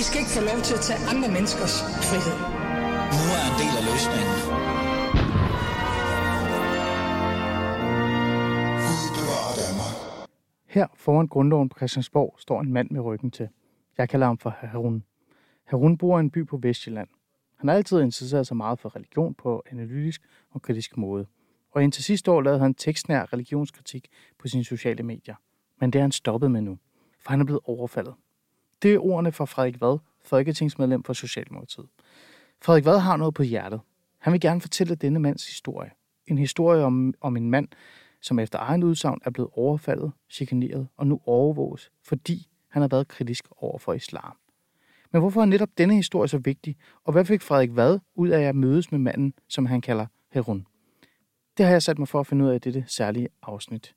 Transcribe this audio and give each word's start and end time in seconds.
I 0.00 0.02
skal 0.02 0.18
ikke 0.20 0.30
få 0.30 0.40
lov 0.40 0.60
til 0.68 0.74
at 0.74 0.80
tage 0.80 1.00
andre 1.12 1.28
menneskers 1.36 1.74
frihed. 2.08 2.38
Nu 3.18 3.24
er 3.38 3.44
en 3.50 3.56
del 3.62 3.74
af 3.80 3.84
løsningen. 3.90 4.36
Her 10.66 10.86
foran 10.94 11.28
grundloven 11.28 11.68
på 11.68 11.78
Christiansborg 11.78 12.34
står 12.38 12.60
en 12.60 12.72
mand 12.72 12.90
med 12.90 13.00
ryggen 13.00 13.30
til. 13.30 13.48
Jeg 13.98 14.08
kalder 14.08 14.26
ham 14.26 14.38
for 14.38 14.50
Harun. 14.50 15.04
Harun 15.64 15.98
bor 15.98 16.18
i 16.18 16.20
en 16.20 16.30
by 16.30 16.46
på 16.46 16.56
Vestjylland. 16.56 17.08
Han 17.58 17.68
har 17.68 17.76
altid 17.76 18.00
interesseret 18.00 18.46
sig 18.46 18.56
meget 18.56 18.78
for 18.78 18.96
religion 18.96 19.34
på 19.34 19.62
analytisk 19.70 20.22
og 20.50 20.62
kritisk 20.62 20.96
måde. 20.96 21.26
Og 21.70 21.82
indtil 21.84 22.04
sidste 22.04 22.30
år 22.30 22.40
lavede 22.40 22.60
han 22.60 22.74
tekstnær 22.74 23.32
religionskritik 23.32 24.08
på 24.38 24.48
sine 24.48 24.64
sociale 24.64 25.02
medier. 25.02 25.34
Men 25.80 25.90
det 25.90 25.98
er 25.98 26.02
han 26.02 26.12
stoppet 26.12 26.50
med 26.50 26.60
nu, 26.60 26.78
for 27.20 27.30
han 27.30 27.40
er 27.40 27.44
blevet 27.44 27.60
overfaldet. 27.64 28.14
Det 28.82 28.94
er 28.94 28.98
ordene 28.98 29.32
fra 29.32 29.44
Frederik 29.44 29.80
Vad, 29.80 29.98
folketingsmedlem 30.24 31.02
for 31.02 31.12
Socialdemokratiet. 31.12 31.86
Frederik 32.62 32.84
Vad 32.84 32.98
har 32.98 33.16
noget 33.16 33.34
på 33.34 33.42
hjertet. 33.42 33.80
Han 34.18 34.32
vil 34.32 34.40
gerne 34.40 34.60
fortælle 34.60 34.94
denne 34.94 35.18
mands 35.18 35.46
historie. 35.46 35.90
En 36.26 36.38
historie 36.38 36.84
om, 36.84 37.14
om 37.20 37.36
en 37.36 37.50
mand, 37.50 37.68
som 38.20 38.38
efter 38.38 38.58
egen 38.58 38.82
udsagn 38.82 39.20
er 39.24 39.30
blevet 39.30 39.50
overfaldet, 39.52 40.12
chikaneret 40.30 40.88
og 40.96 41.06
nu 41.06 41.20
overvåges, 41.24 41.90
fordi 42.04 42.48
han 42.68 42.82
har 42.82 42.88
været 42.88 43.08
kritisk 43.08 43.44
over 43.56 43.78
for 43.78 43.92
islam. 43.92 44.36
Men 45.12 45.20
hvorfor 45.20 45.40
er 45.40 45.44
netop 45.44 45.68
denne 45.78 45.94
historie 45.94 46.28
så 46.28 46.38
vigtig, 46.38 46.76
og 47.04 47.12
hvad 47.12 47.24
fik 47.24 47.42
Frederik 47.42 47.76
Vad 47.76 47.98
ud 48.14 48.28
af 48.28 48.42
at 48.42 48.56
mødes 48.56 48.92
med 48.92 48.98
manden, 48.98 49.34
som 49.48 49.66
han 49.66 49.80
kalder 49.80 50.06
Herun? 50.32 50.66
Det 51.56 51.66
har 51.66 51.72
jeg 51.72 51.82
sat 51.82 51.98
mig 51.98 52.08
for 52.08 52.20
at 52.20 52.26
finde 52.26 52.44
ud 52.44 52.50
af 52.50 52.54
i 52.54 52.58
dette 52.58 52.84
særlige 52.86 53.28
afsnit. 53.42 53.94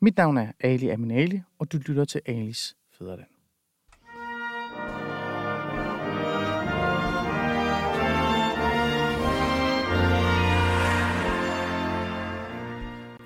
Mit 0.00 0.16
navn 0.16 0.36
er 0.36 0.52
Ali 0.60 0.88
Aminali, 0.88 1.42
og 1.58 1.72
du 1.72 1.76
lytter 1.76 2.04
til 2.04 2.20
Alis 2.26 2.76
Fæderland. 2.98 3.31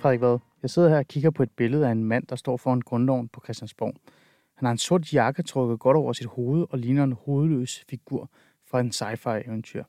Frederik 0.06 0.20
Vad, 0.20 0.38
jeg 0.62 0.70
sidder 0.70 0.88
her 0.88 0.98
og 0.98 1.06
kigger 1.06 1.30
på 1.30 1.42
et 1.42 1.50
billede 1.50 1.86
af 1.86 1.92
en 1.92 2.04
mand, 2.04 2.26
der 2.26 2.36
står 2.36 2.56
foran 2.56 2.80
grundloven 2.80 3.28
på 3.28 3.40
Christiansborg. 3.44 3.94
Han 4.54 4.66
har 4.66 4.72
en 4.72 4.78
sort 4.78 5.12
jakke 5.12 5.42
trukket 5.42 5.78
godt 5.78 5.96
over 5.96 6.12
sit 6.12 6.26
hoved 6.26 6.66
og 6.70 6.78
ligner 6.78 7.04
en 7.04 7.12
hovedløs 7.12 7.84
figur 7.90 8.30
fra 8.70 8.80
en 8.80 8.90
sci-fi 8.90 9.48
eventyr. 9.48 9.84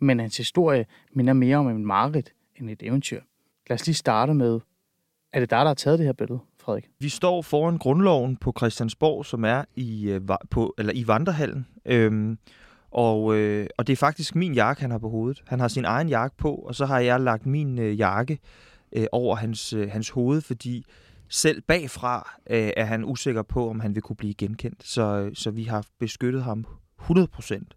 Men 0.00 0.20
hans 0.20 0.36
historie 0.36 0.86
minder 1.12 1.32
mere 1.32 1.56
om 1.56 1.68
en 1.68 1.86
mareridt 1.86 2.32
end 2.56 2.70
et 2.70 2.82
eventyr. 2.82 3.20
Lad 3.68 3.74
os 3.80 3.86
lige 3.86 3.94
starte 3.94 4.34
med, 4.34 4.60
er 5.32 5.40
det 5.40 5.50
dig, 5.50 5.58
der 5.58 5.66
har 5.66 5.74
taget 5.74 5.98
det 5.98 6.06
her 6.06 6.12
billede, 6.12 6.38
Frederik? 6.60 6.90
Vi 6.98 7.08
står 7.08 7.42
foran 7.42 7.78
grundloven 7.78 8.36
på 8.36 8.52
Christiansborg, 8.58 9.26
som 9.26 9.44
er 9.44 9.64
i, 9.76 10.10
øh, 10.10 10.20
på, 10.50 10.74
eller 10.78 10.92
i 10.92 11.06
Vandrehallen. 11.06 11.66
Øhm, 11.84 12.38
og, 12.90 13.36
øh, 13.36 13.66
og 13.78 13.86
det 13.86 13.92
er 13.92 13.96
faktisk 13.96 14.34
min 14.34 14.54
jakke, 14.54 14.82
han 14.82 14.90
har 14.90 14.98
på 14.98 15.08
hovedet. 15.08 15.42
Han 15.46 15.60
har 15.60 15.68
sin 15.68 15.84
egen 15.84 16.08
jakke 16.08 16.36
på, 16.36 16.54
og 16.54 16.74
så 16.74 16.86
har 16.86 16.98
jeg 17.00 17.20
lagt 17.20 17.46
min 17.46 17.78
øh, 17.78 17.98
jakke 17.98 18.38
øh, 18.92 19.06
over 19.12 19.36
hans, 19.36 19.72
øh, 19.72 19.90
hans 19.90 20.10
hoved, 20.10 20.40
fordi 20.40 20.84
selv 21.28 21.62
bagfra 21.62 22.36
øh, 22.50 22.70
er 22.76 22.84
han 22.84 23.04
usikker 23.04 23.42
på, 23.42 23.70
om 23.70 23.80
han 23.80 23.94
vil 23.94 24.02
kunne 24.02 24.16
blive 24.16 24.34
genkendt. 24.34 24.86
Så, 24.86 25.30
så 25.34 25.50
vi 25.50 25.64
har 25.64 25.84
beskyttet 25.98 26.42
ham 26.42 26.66
100 27.00 27.26
procent. 27.26 27.74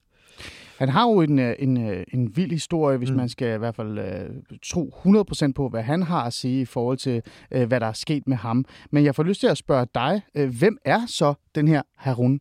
Han 0.78 0.90
har 0.90 1.04
jo 1.04 1.22
en, 1.22 1.40
øh, 1.40 1.56
en, 1.60 1.90
øh, 1.90 2.04
en 2.14 2.38
vild 2.38 2.52
historie, 2.52 2.98
hvis 2.98 3.12
mm. 3.12 3.18
Man 3.18 3.30
skal 3.30 3.56
i 3.56 3.58
hvert 3.58 3.76
fald 3.76 4.00
uh, 4.00 4.58
tro 4.64 4.94
100% 5.06 5.52
på, 5.56 5.70
hvad 5.70 5.84
han 5.84 6.04
har 6.04 6.24
at 6.24 6.34
sige 6.34 6.62
i 6.62 6.66
forhold 6.66 6.98
til, 6.98 7.22
uh, 7.56 7.64
hvad 7.64 7.80
der 7.80 7.88
er 7.88 7.94
sket 7.94 8.28
med 8.28 8.38
ham. 8.38 8.66
Men 8.92 9.04
jeg 9.04 9.16
får 9.16 9.24
lyst 9.24 9.40
til 9.40 9.48
at 9.48 9.58
spørge 9.58 9.88
dig, 9.96 10.22
uh, 10.40 10.58
hvem 10.58 10.78
er 10.86 11.06
så 11.08 11.34
den 11.56 11.68
her 11.68 11.82
Harun? 11.96 12.40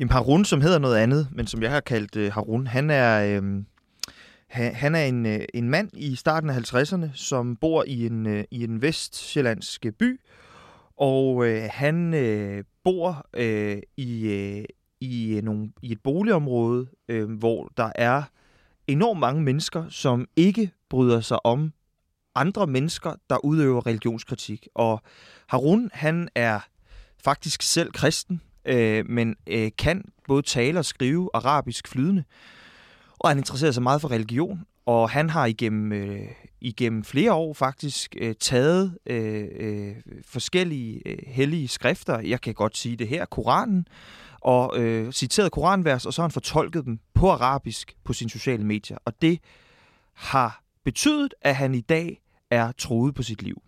Jamen 0.00 0.12
Harun, 0.12 0.44
som 0.44 0.60
hedder 0.60 0.78
noget 0.78 0.96
andet, 0.96 1.28
men 1.32 1.46
som 1.46 1.62
jeg 1.62 1.70
har 1.70 1.80
kaldt 1.80 2.16
øh, 2.16 2.32
Harun, 2.32 2.66
han 2.66 2.90
er, 2.90 3.40
øh, 3.40 3.62
han, 4.50 4.74
han 4.74 4.94
er 4.94 5.04
en, 5.04 5.26
øh, 5.26 5.40
en 5.54 5.68
mand 5.68 5.90
i 5.94 6.14
starten 6.14 6.50
af 6.50 6.74
50'erne, 6.74 7.06
som 7.14 7.56
bor 7.56 7.84
i 7.86 8.06
en, 8.06 8.26
øh, 8.26 8.44
i 8.50 8.64
en 8.64 8.82
vestsjællandsk 8.82 9.86
øh, 9.86 9.92
by, 9.92 10.20
og 10.96 11.46
øh, 11.46 11.68
han 11.72 12.14
øh, 12.14 12.64
bor 12.84 13.26
øh, 13.34 13.78
i, 13.96 14.26
øh, 14.28 14.64
i, 15.00 15.36
øh, 15.36 15.42
nogle, 15.42 15.72
i 15.82 15.92
et 15.92 16.02
boligområde, 16.02 16.86
øh, 17.08 17.30
hvor 17.30 17.72
der 17.76 17.92
er 17.94 18.22
enormt 18.86 19.20
mange 19.20 19.42
mennesker, 19.42 19.88
som 19.88 20.28
ikke 20.36 20.70
bryder 20.88 21.20
sig 21.20 21.46
om 21.46 21.72
andre 22.34 22.66
mennesker, 22.66 23.14
der 23.30 23.44
udøver 23.44 23.86
religionskritik. 23.86 24.68
Og 24.74 25.02
Harun, 25.46 25.90
han 25.92 26.28
er 26.34 26.60
faktisk 27.24 27.62
selv 27.62 27.92
kristen, 27.92 28.40
øh, 28.64 29.08
men 29.08 29.36
øh, 29.46 29.70
kan 29.78 30.04
både 30.28 30.42
tale 30.42 30.78
og 30.78 30.84
skrive 30.84 31.30
arabisk 31.34 31.88
flydende. 31.88 32.24
Og 33.20 33.30
han 33.30 33.38
interesserer 33.38 33.72
sig 33.72 33.82
meget 33.82 34.00
for 34.00 34.10
religion, 34.10 34.60
og 34.86 35.10
han 35.10 35.30
har 35.30 35.46
igennem, 35.46 35.92
øh, 35.92 36.28
igennem 36.60 37.04
flere 37.04 37.32
år 37.32 37.54
faktisk 37.54 38.16
øh, 38.20 38.34
taget 38.40 38.98
øh, 39.06 39.48
øh, 39.56 39.94
forskellige 40.26 41.02
øh, 41.08 41.18
hellige 41.26 41.68
skrifter, 41.68 42.20
jeg 42.20 42.40
kan 42.40 42.54
godt 42.54 42.76
sige 42.76 42.96
det 42.96 43.08
her, 43.08 43.24
Koranen, 43.24 43.86
og 44.40 44.78
øh, 44.78 45.12
citeret 45.12 45.52
koranvers, 45.52 46.06
og 46.06 46.12
så 46.12 46.22
har 46.22 46.28
han 46.28 46.32
fortolket 46.32 46.84
dem 46.84 46.98
på 47.14 47.30
arabisk 47.30 47.96
på 48.04 48.12
sine 48.12 48.30
sociale 48.30 48.64
medier. 48.64 48.98
Og 49.04 49.22
det 49.22 49.38
har 50.14 50.62
betydet, 50.84 51.34
at 51.42 51.56
han 51.56 51.74
i 51.74 51.80
dag 51.80 52.20
er 52.50 52.72
troet 52.72 53.14
på 53.14 53.22
sit 53.22 53.42
liv. 53.42 53.62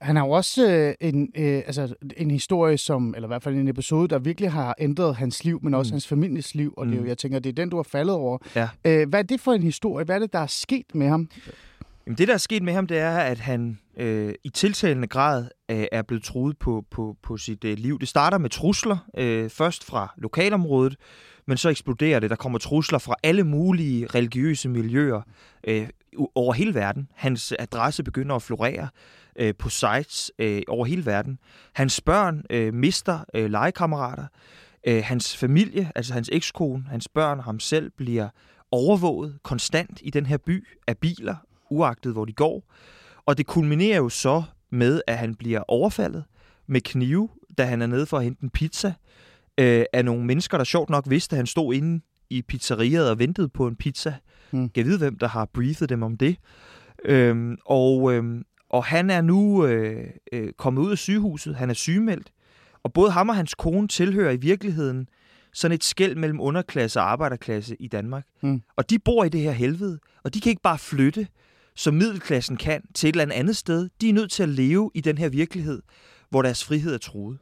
Han 0.00 0.16
har 0.16 0.26
jo 0.26 0.30
også 0.30 0.70
øh, 0.70 0.94
en, 1.00 1.32
øh, 1.36 1.62
altså, 1.66 1.94
en 2.16 2.30
historie, 2.30 2.78
som, 2.78 3.14
eller 3.14 3.26
i 3.26 3.30
hvert 3.30 3.42
fald 3.42 3.54
en 3.54 3.68
episode, 3.68 4.08
der 4.08 4.18
virkelig 4.18 4.52
har 4.52 4.74
ændret 4.78 5.16
hans 5.16 5.44
liv, 5.44 5.60
men 5.62 5.74
også 5.74 5.90
mm. 5.90 5.94
Hans 5.94 6.06
families 6.06 6.54
liv, 6.54 6.74
og 6.76 6.86
mm. 6.86 6.92
det 6.92 7.00
jo, 7.00 7.04
jeg 7.04 7.18
tænker, 7.18 7.38
det 7.38 7.48
er 7.48 7.54
den, 7.54 7.70
du 7.70 7.76
har 7.76 7.82
faldet 7.82 8.14
over. 8.14 8.38
Ja. 8.56 8.68
Øh, 8.84 9.08
hvad 9.08 9.18
er 9.18 9.22
det 9.22 9.40
for 9.40 9.52
en 9.52 9.62
historie? 9.62 10.04
Hvad 10.04 10.14
er 10.14 10.18
det, 10.18 10.32
der 10.32 10.38
er 10.38 10.46
sket 10.46 10.94
med 10.94 11.08
ham? 11.08 11.28
Jamen, 12.06 12.18
det, 12.18 12.28
der 12.28 12.34
er 12.34 12.38
sket 12.38 12.62
med 12.62 12.72
ham, 12.72 12.86
det 12.86 12.98
er, 12.98 13.16
at 13.16 13.38
han 13.38 13.78
øh, 13.96 14.34
i 14.44 14.48
tiltalende 14.48 15.08
grad 15.08 15.48
øh, 15.70 15.86
er 15.92 16.02
blevet 16.02 16.24
truet 16.24 16.58
på, 16.58 16.84
på, 16.90 17.16
på 17.22 17.36
sit 17.36 17.64
øh, 17.64 17.78
liv. 17.78 17.98
Det 17.98 18.08
starter 18.08 18.38
med 18.38 18.50
trusler, 18.50 18.96
øh, 19.18 19.50
først 19.50 19.84
fra 19.84 20.14
lokalområdet, 20.16 20.96
men 21.46 21.56
så 21.56 21.68
eksploderer 21.68 22.20
det. 22.20 22.30
Der 22.30 22.36
kommer 22.36 22.58
trusler 22.58 22.98
fra 22.98 23.14
alle 23.22 23.44
mulige 23.44 24.06
religiøse 24.06 24.68
miljøer 24.68 25.20
øh, 25.64 25.88
over 26.34 26.52
hele 26.52 26.74
verden. 26.74 27.08
Hans 27.14 27.54
adresse 27.58 28.02
begynder 28.02 28.34
at 28.36 28.42
florere 28.42 28.88
øh, 29.38 29.54
på 29.58 29.68
sites 29.68 30.32
øh, 30.38 30.62
over 30.68 30.86
hele 30.86 31.06
verden. 31.06 31.38
Hans 31.72 32.00
børn 32.00 32.42
øh, 32.50 32.74
mister 32.74 33.24
øh, 33.34 33.50
legekammerater. 33.50 34.26
Øh, 34.86 35.02
hans 35.04 35.36
familie, 35.36 35.92
altså 35.94 36.12
hans 36.12 36.30
ekskone, 36.32 36.84
hans 36.90 37.08
børn 37.08 37.38
og 37.38 37.44
ham 37.44 37.60
selv, 37.60 37.90
bliver 37.96 38.28
overvåget 38.70 39.38
konstant 39.42 40.00
i 40.02 40.10
den 40.10 40.26
her 40.26 40.36
by 40.36 40.66
af 40.86 40.98
biler, 40.98 41.36
uagtet 41.70 42.12
hvor 42.12 42.24
de 42.24 42.32
går. 42.32 42.72
Og 43.26 43.38
det 43.38 43.46
kulminerer 43.46 43.96
jo 43.96 44.08
så 44.08 44.42
med, 44.70 45.00
at 45.06 45.18
han 45.18 45.34
bliver 45.34 45.62
overfaldet 45.68 46.24
med 46.66 46.80
knive, 46.80 47.28
da 47.58 47.64
han 47.64 47.82
er 47.82 47.86
nede 47.86 48.06
for 48.06 48.18
at 48.18 48.24
hente 48.24 48.42
en 48.42 48.50
pizza, 48.50 48.94
øh, 49.58 49.84
af 49.92 50.04
nogle 50.04 50.24
mennesker, 50.24 50.56
der 50.56 50.64
sjovt 50.64 50.90
nok 50.90 51.04
vidste, 51.08 51.34
at 51.34 51.36
han 51.36 51.46
stod 51.46 51.74
inde 51.74 52.04
i 52.30 52.42
pizzeriet 52.42 53.10
og 53.10 53.18
ventede 53.18 53.48
på 53.48 53.66
en 53.66 53.76
pizza. 53.76 54.14
Mm. 54.50 54.70
Jeg 54.76 54.84
ved, 54.84 54.98
hvem 54.98 55.18
der 55.18 55.28
har 55.28 55.44
briefet 55.54 55.88
dem 55.88 56.02
om 56.02 56.16
det. 56.16 56.36
Øhm, 57.04 57.56
og, 57.66 58.14
øhm, 58.14 58.44
og 58.76 58.84
han 58.84 59.10
er 59.10 59.20
nu 59.20 59.66
øh, 59.66 60.10
øh, 60.32 60.52
kommet 60.52 60.82
ud 60.82 60.90
af 60.90 60.98
sygehuset. 60.98 61.56
Han 61.56 61.70
er 61.70 61.74
sygemeldt. 61.74 62.32
Og 62.82 62.92
både 62.92 63.10
ham 63.10 63.28
og 63.28 63.36
hans 63.36 63.54
kone 63.54 63.88
tilhører 63.88 64.32
i 64.32 64.36
virkeligheden 64.36 65.08
sådan 65.52 65.74
et 65.74 65.84
skæld 65.84 66.16
mellem 66.16 66.40
underklasse 66.40 67.00
og 67.00 67.10
arbejderklasse 67.10 67.76
i 67.80 67.88
Danmark. 67.88 68.26
Hmm. 68.40 68.62
Og 68.76 68.90
de 68.90 68.98
bor 68.98 69.24
i 69.24 69.28
det 69.28 69.40
her 69.40 69.52
helvede, 69.52 69.98
og 70.24 70.34
de 70.34 70.40
kan 70.40 70.50
ikke 70.50 70.62
bare 70.62 70.78
flytte, 70.78 71.26
som 71.76 71.94
middelklassen 71.94 72.56
kan, 72.56 72.82
til 72.94 73.08
et 73.08 73.16
eller 73.16 73.34
andet 73.34 73.56
sted. 73.56 73.88
De 74.00 74.08
er 74.08 74.12
nødt 74.12 74.30
til 74.30 74.42
at 74.42 74.48
leve 74.48 74.90
i 74.94 75.00
den 75.00 75.18
her 75.18 75.28
virkelighed, 75.28 75.82
hvor 76.30 76.42
deres 76.42 76.64
frihed 76.64 76.94
er 76.94 76.98
truet. 76.98 77.38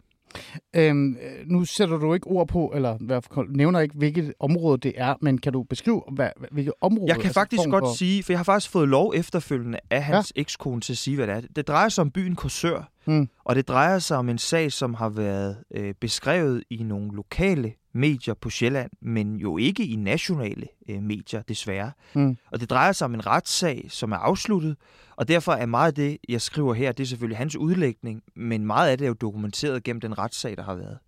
Øhm, 0.77 1.17
øh, 1.23 1.47
nu 1.47 1.65
sætter 1.65 1.97
du 1.97 2.15
ikke 2.15 2.27
ord 2.27 2.49
på, 2.49 2.73
eller 2.75 2.95
i 2.95 3.07
hvert 3.07 3.25
fald 3.35 3.47
nævner 3.49 3.81
ikke, 3.81 3.95
hvilket 3.99 4.35
område 4.41 4.79
det 4.79 4.93
er, 4.97 5.15
men 5.21 5.39
kan 5.39 5.53
du 5.53 5.63
beskrive, 5.63 6.03
hvad, 6.13 6.29
hvilket 6.51 6.75
område? 6.81 7.09
Jeg 7.09 7.17
kan 7.17 7.25
altså 7.25 7.41
faktisk 7.41 7.63
godt 7.71 7.83
for- 7.85 7.95
sige, 7.97 8.23
for 8.23 8.33
jeg 8.33 8.39
har 8.39 8.45
faktisk 8.45 8.73
fået 8.73 8.89
lov 8.89 9.13
efterfølgende 9.17 9.79
af 9.91 10.03
hans 10.05 10.33
ja. 10.37 10.41
ekskone 10.41 10.81
til 10.81 10.93
at 10.93 10.97
sige, 10.99 11.17
hvad 11.17 11.27
det 11.27 11.35
er. 11.37 11.41
Det 11.57 11.69
drejer 11.69 11.89
sig 11.89 12.03
om 12.03 12.11
byen 12.11 12.37
Korsør, 12.37 12.91
Mm. 13.07 13.29
og 13.45 13.57
det 13.57 13.69
drejer 13.69 13.99
sig 13.99 14.17
om 14.17 14.29
en 14.29 14.39
sag, 14.39 14.73
som 14.73 14.95
har 14.95 15.09
været 15.09 15.57
øh, 15.75 15.95
beskrevet 15.95 16.65
i 16.71 16.83
nogle 16.83 17.17
lokale 17.17 17.73
medier 17.93 18.35
på 18.35 18.51
Sjælland, 18.51 18.91
men 19.01 19.37
jo 19.37 19.59
ikke 19.59 19.87
i 19.87 19.97
nationale 19.97 20.67
øh, 20.89 21.03
medier, 21.03 21.43
desværre. 21.43 21.93
Mm. 22.15 22.37
Og 22.53 22.61
det 22.61 22.71
drejer 22.71 22.93
sig 22.93 23.05
om 23.05 23.15
en 23.15 23.27
retssag, 23.27 23.87
som 23.89 24.13
er 24.13 24.17
afsluttet, 24.17 24.77
og 25.17 25.29
derfor 25.29 25.53
er 25.53 25.67
meget 25.67 25.89
af 25.89 25.95
det, 25.95 26.19
jeg 26.29 26.41
skriver 26.41 26.75
her, 26.75 26.93
det 26.93 27.03
er 27.03 27.07
selvfølgelig 27.07 27.39
hans 27.39 27.57
udlægning, 27.57 28.23
men 28.37 28.67
meget 28.67 28.91
af 28.91 28.99
det 28.99 29.05
er 29.05 29.09
jo 29.09 29.15
dokumenteret 29.15 29.85
gennem 29.85 30.01
den 30.01 30.19
retssag, 30.19 30.57
der 30.57 30.63
har 30.63 30.75
været. 30.75 30.99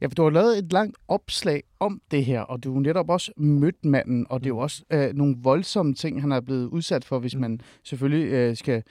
Ja, 0.00 0.06
for 0.06 0.14
du 0.14 0.22
har 0.22 0.30
lavet 0.30 0.58
et 0.58 0.72
langt 0.72 0.96
opslag 1.08 1.62
om 1.80 2.00
det 2.10 2.24
her, 2.24 2.40
og 2.40 2.64
du 2.64 2.72
har 2.74 2.80
netop 2.80 3.10
også 3.10 3.32
mødt 3.36 3.84
manden, 3.84 4.26
og 4.30 4.40
det 4.40 4.46
er 4.46 4.48
jo 4.48 4.58
også 4.58 4.82
øh, 4.92 5.14
nogle 5.14 5.36
voldsomme 5.42 5.94
ting, 5.94 6.20
han 6.20 6.32
er 6.32 6.40
blevet 6.40 6.66
udsat 6.66 7.04
for, 7.04 7.18
hvis 7.18 7.36
man 7.36 7.60
selvfølgelig 7.84 8.32
øh, 8.32 8.56
skal 8.56 8.82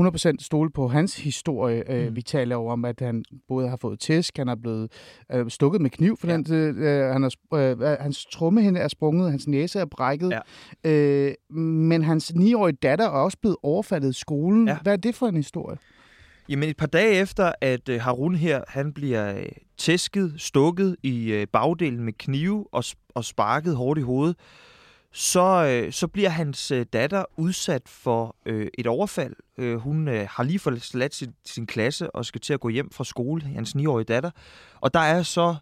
100% 0.00 0.32
stole 0.40 0.70
på 0.70 0.88
hans 0.88 1.16
historie. 1.16 1.90
Øh, 1.92 2.08
Mm. 2.08 2.16
Vi 2.16 2.22
taler 2.22 2.56
jo 2.56 2.66
om, 2.66 2.84
at 2.84 3.00
han 3.00 3.24
både 3.48 3.68
har 3.68 3.76
fået 3.76 4.00
tæsk, 4.00 4.36
han 4.38 4.48
er 4.48 4.54
blevet 4.54 4.92
øh, 5.32 5.50
stukket 5.50 5.80
med 5.80 5.90
kniv, 5.90 6.16
for 6.16 6.26
Ja. 6.26 6.36
den, 6.36 6.54
øh, 6.82 7.12
han 7.12 7.24
er, 7.24 7.30
øh, 7.54 7.80
hans 8.00 8.26
trommehinde 8.26 8.80
er 8.80 8.88
sprunget, 8.88 9.30
hans 9.30 9.46
næse 9.46 9.78
er 9.80 9.84
brækket, 9.84 10.32
Ja. 10.84 10.90
øh, 10.90 11.34
men 11.58 12.02
hans 12.02 12.30
9-årige 12.36 12.76
datter 12.82 13.04
er 13.04 13.08
også 13.08 13.38
blevet 13.40 13.56
overfaldet 13.62 14.10
i 14.10 14.18
skolen. 14.18 14.68
Ja. 14.68 14.78
Hvad 14.82 14.92
er 14.92 14.96
det 14.96 15.14
for 15.14 15.26
en 15.26 15.36
historie? 15.36 15.76
Jamen 16.48 16.68
et 16.68 16.76
par 16.76 16.86
dage 16.86 17.14
efter, 17.14 17.52
at 17.60 17.88
øh, 17.88 18.00
Harun 18.00 18.34
her, 18.34 18.62
han 18.68 18.92
bliver 18.92 19.38
øh, 19.38 19.46
tæsket, 19.78 20.34
stukket 20.36 20.96
i 21.02 21.32
øh, 21.32 21.46
bagdelen 21.52 22.04
med 22.04 22.12
knive 22.12 22.66
og, 22.72 22.84
og 23.14 23.24
sparket 23.24 23.76
hårdt 23.76 23.98
i 23.98 24.02
hovedet, 24.02 24.36
så, 25.12 25.64
øh, 25.66 25.92
så 25.92 26.06
bliver 26.08 26.28
hans 26.28 26.70
øh, 26.70 26.86
datter 26.92 27.24
udsat 27.36 27.82
for 27.86 28.36
øh, 28.46 28.66
et 28.78 28.86
overfald. 28.86 29.34
Øh, 29.58 29.76
hun 29.76 30.08
øh, 30.08 30.26
har 30.30 30.42
lige 30.44 30.58
forladt 30.58 31.14
sin, 31.14 31.34
sin 31.44 31.66
klasse 31.66 32.10
og 32.10 32.24
skal 32.24 32.40
til 32.40 32.52
at 32.54 32.60
gå 32.60 32.68
hjem 32.68 32.90
fra 32.90 33.04
skole, 33.04 33.42
hans 33.42 33.74
9-årige 33.76 34.04
datter. 34.04 34.30
Og 34.80 34.94
der 34.94 35.00
er 35.00 35.22
så 35.22 35.54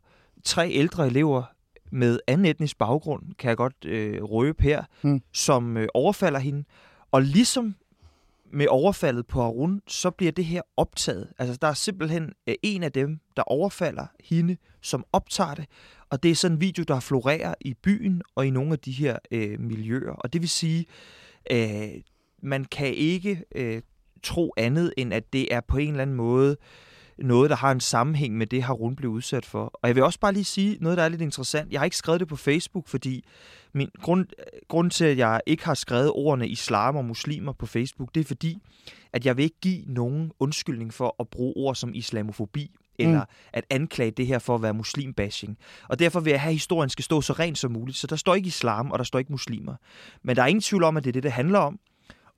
tre 0.45 0.71
ældre 0.71 1.07
elever 1.07 1.43
med 1.91 2.19
anden 2.27 2.45
etnisk 2.47 2.79
baggrund, 2.79 3.23
kan 3.39 3.49
jeg 3.49 3.57
godt 3.57 3.85
øh, 3.85 4.23
røbe 4.23 4.63
her, 4.63 4.85
Hmm. 5.03 5.21
som 5.33 5.77
øh, 5.77 5.89
overfalder 5.95 6.39
hende. 6.39 6.65
Og 7.13 7.23
ligesom 7.23 7.75
med 8.53 8.67
overfaldet 8.69 9.27
på 9.27 9.43
Harun, 9.43 9.81
så 9.89 10.11
bliver 10.11 10.33
det 10.33 10.45
her 10.45 10.63
optaget. 10.77 11.29
Altså, 11.39 11.59
der 11.63 11.69
er 11.69 11.75
simpelthen 11.75 12.33
øh, 12.47 12.55
en 12.63 12.83
af 12.83 12.93
dem, 12.93 13.21
der 13.37 13.43
overfalder 13.43 14.07
hende, 14.25 14.57
som 14.81 15.05
optager 15.13 15.55
det. 15.55 15.67
Og 16.11 16.23
det 16.23 16.31
er 16.31 16.35
sådan 16.35 16.57
en 16.57 16.61
video, 16.61 16.85
der 16.89 17.01
florerer 17.01 17.55
i 17.61 17.75
byen 17.75 18.23
og 18.35 18.47
i 18.47 18.51
nogle 18.51 18.73
af 18.73 18.79
de 18.79 18.93
her 18.93 19.19
øh, 19.31 19.61
miljøer. 19.61 20.13
Og 20.13 20.33
det 20.33 20.41
vil 20.41 20.49
sige, 20.49 20.87
øh, 21.51 21.89
man 22.43 22.65
kan 22.65 22.95
ikke 22.95 23.45
øh, 23.55 23.83
tro 24.23 24.53
andet, 24.57 24.95
end 24.97 25.15
at 25.15 25.33
det 25.33 25.55
er 25.55 25.61
på 25.61 25.77
en 25.77 25.89
eller 25.89 26.03
anden 26.03 26.17
måde 26.17 26.57
noget, 27.19 27.51
der 27.51 27.57
har 27.57 27.73
en 27.73 27.81
sammenhæng 27.81 28.37
med 28.37 28.47
det, 28.47 28.63
Harun 28.63 28.97
blev 28.97 29.11
udsat 29.11 29.47
for. 29.47 29.65
Og 29.75 29.89
jeg 29.89 29.95
vil 29.95 30.05
også 30.05 30.21
bare 30.21 30.33
lige 30.33 30.45
sige 30.45 30.77
noget, 30.81 30.99
der 30.99 31.05
er 31.05 31.09
lidt 31.09 31.23
interessant. 31.23 31.73
Jeg 31.73 31.81
har 31.81 31.85
ikke 31.85 31.97
skrevet 31.97 32.21
det 32.21 32.29
på 32.29 32.37
Facebook, 32.37 32.89
fordi 32.89 33.25
min 33.75 33.89
grund, 34.03 34.27
grund 34.69 34.91
til, 34.91 35.05
at 35.05 35.19
jeg 35.19 35.41
ikke 35.47 35.65
har 35.65 35.75
skrevet 35.75 36.11
ordene 36.15 36.49
islam 36.49 36.97
og 36.97 37.05
muslimer 37.05 37.53
på 37.53 37.67
Facebook, 37.67 38.15
det 38.15 38.21
er 38.21 38.25
fordi, 38.25 38.59
at 39.13 39.27
jeg 39.27 39.37
vil 39.37 39.43
ikke 39.43 39.61
give 39.61 39.85
nogen 39.87 40.33
undskyldning 40.41 40.95
for 40.95 41.17
at 41.21 41.29
bruge 41.29 41.53
ord 41.57 41.75
som 41.75 41.95
islamofobi, 41.95 42.71
eller 42.99 43.21
Mm. 43.21 43.27
at 43.53 43.65
anklage 43.71 44.11
det 44.11 44.27
her 44.27 44.39
for 44.39 44.55
at 44.55 44.63
være 44.63 44.75
muslimbashing. 44.75 45.59
Og 45.89 45.99
derfor 45.99 46.21
vil 46.21 46.31
jeg 46.31 46.41
have, 46.41 46.51
at 46.51 46.55
historien 46.55 46.91
skal 46.91 47.05
stå 47.05 47.21
så 47.21 47.33
rent 47.33 47.59
som 47.59 47.73
muligt. 47.73 47.97
Så 47.99 48.07
der 48.07 48.17
står 48.17 48.35
ikke 48.35 48.47
islam, 48.47 48.91
og 48.91 48.99
der 48.99 49.05
står 49.05 49.19
ikke 49.19 49.33
muslimer. 49.33 49.75
Men 50.23 50.37
der 50.37 50.43
er 50.43 50.47
ingen 50.47 50.63
tvivl 50.63 50.83
om, 50.85 50.97
at 50.97 51.05
det 51.05 51.11
er 51.11 51.13
det, 51.13 51.23
det 51.23 51.33
handler 51.33 51.59
om. 51.59 51.79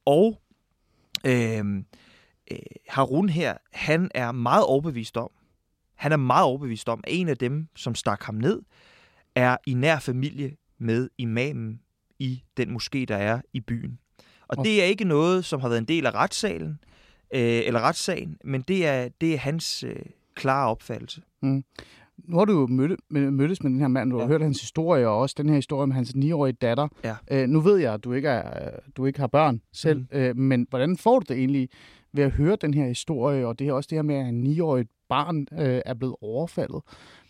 Og 0.05 0.41
øh, 1.27 1.59
øh, 2.51 2.59
Harun 2.89 3.29
her, 3.29 3.57
han 3.73 4.11
er 4.15 4.33
meget 4.33 4.65
overbevist 4.65 5.17
om, 5.17 5.31
han 5.95 6.13
er 6.13 6.17
meget 6.17 6.45
overbevist 6.45 6.89
om, 6.89 7.01
at 7.05 7.15
en 7.15 7.29
af 7.29 7.37
dem, 7.37 7.69
som 7.77 7.95
stak 7.95 8.23
ham 8.23 8.35
ned, 8.35 8.63
er 9.35 9.57
i 9.67 9.75
nær 9.75 9.99
familie 9.99 10.57
med 10.79 11.09
imamen 11.19 11.81
i 12.19 12.43
den 12.57 12.77
moské, 12.77 13.05
der 13.09 13.17
er 13.17 13.41
i 13.53 13.61
byen. 13.61 13.99
Og 14.49 14.59
Okay. 14.59 14.71
det 14.71 14.83
er 14.83 14.87
ikke 14.87 15.05
noget, 15.05 15.45
som 15.45 15.61
har 15.61 15.69
været 15.69 15.79
en 15.81 15.89
del 15.89 16.07
af 16.07 16.15
retssalen, 16.15 16.79
øh, 17.35 17.41
eller 17.67 17.81
retssagen, 17.81 18.39
men 18.45 18.61
det 18.63 18.87
er, 18.87 19.09
det 19.21 19.35
er 19.35 19.39
hans 19.39 19.85
øh, 19.85 19.97
klare 20.35 20.69
opfattelse. 20.71 21.23
Nu 22.19 22.37
har 22.39 22.45
du 22.45 22.53
jo 22.61 22.67
mødte, 22.67 22.97
mød- 23.11 23.31
mødtes 23.31 23.63
med 23.63 23.71
den 23.71 23.81
her 23.81 23.89
mand, 23.89 24.11
du 24.11 24.17
har 24.17 24.23
Ja. 24.25 24.29
hørt 24.29 24.43
hans 24.43 24.61
historie, 24.61 25.09
og 25.09 25.19
også 25.19 25.35
den 25.39 25.49
her 25.49 25.57
historie 25.57 25.87
med 25.87 25.95
hans 25.97 26.15
9-årige 26.15 26.53
datter. 26.53 26.89
Ja. 27.05 27.17
Øh, 27.31 27.49
nu 27.49 27.61
ved 27.61 27.77
jeg, 27.77 27.95
at 27.95 28.05
du 28.05 28.13
ikke, 28.13 28.29
er, 28.29 28.71
du 28.97 29.07
ikke 29.07 29.21
har 29.21 29.27
børn 29.27 29.61
selv, 29.73 29.99
mm. 29.99 30.07
øh, 30.19 30.37
men 30.37 30.67
hvordan 30.71 30.97
får 30.97 31.19
du 31.19 31.25
det 31.29 31.39
egentlig 31.39 31.69
ved 32.13 32.25
at 32.25 32.31
høre 32.31 32.57
den 32.61 32.75
her 32.75 32.87
historie, 32.89 33.47
og 33.47 33.59
det 33.59 33.69
er 33.69 33.73
også 33.73 33.87
det 33.91 33.99
her 33.99 34.03
med, 34.03 34.15
at 34.15 34.27
en 34.29 34.47
9-årig 34.47 34.87
barn 35.09 35.47
øh, 35.53 35.81
er 35.87 35.95
blevet 35.95 36.17
overfaldet 36.21 36.83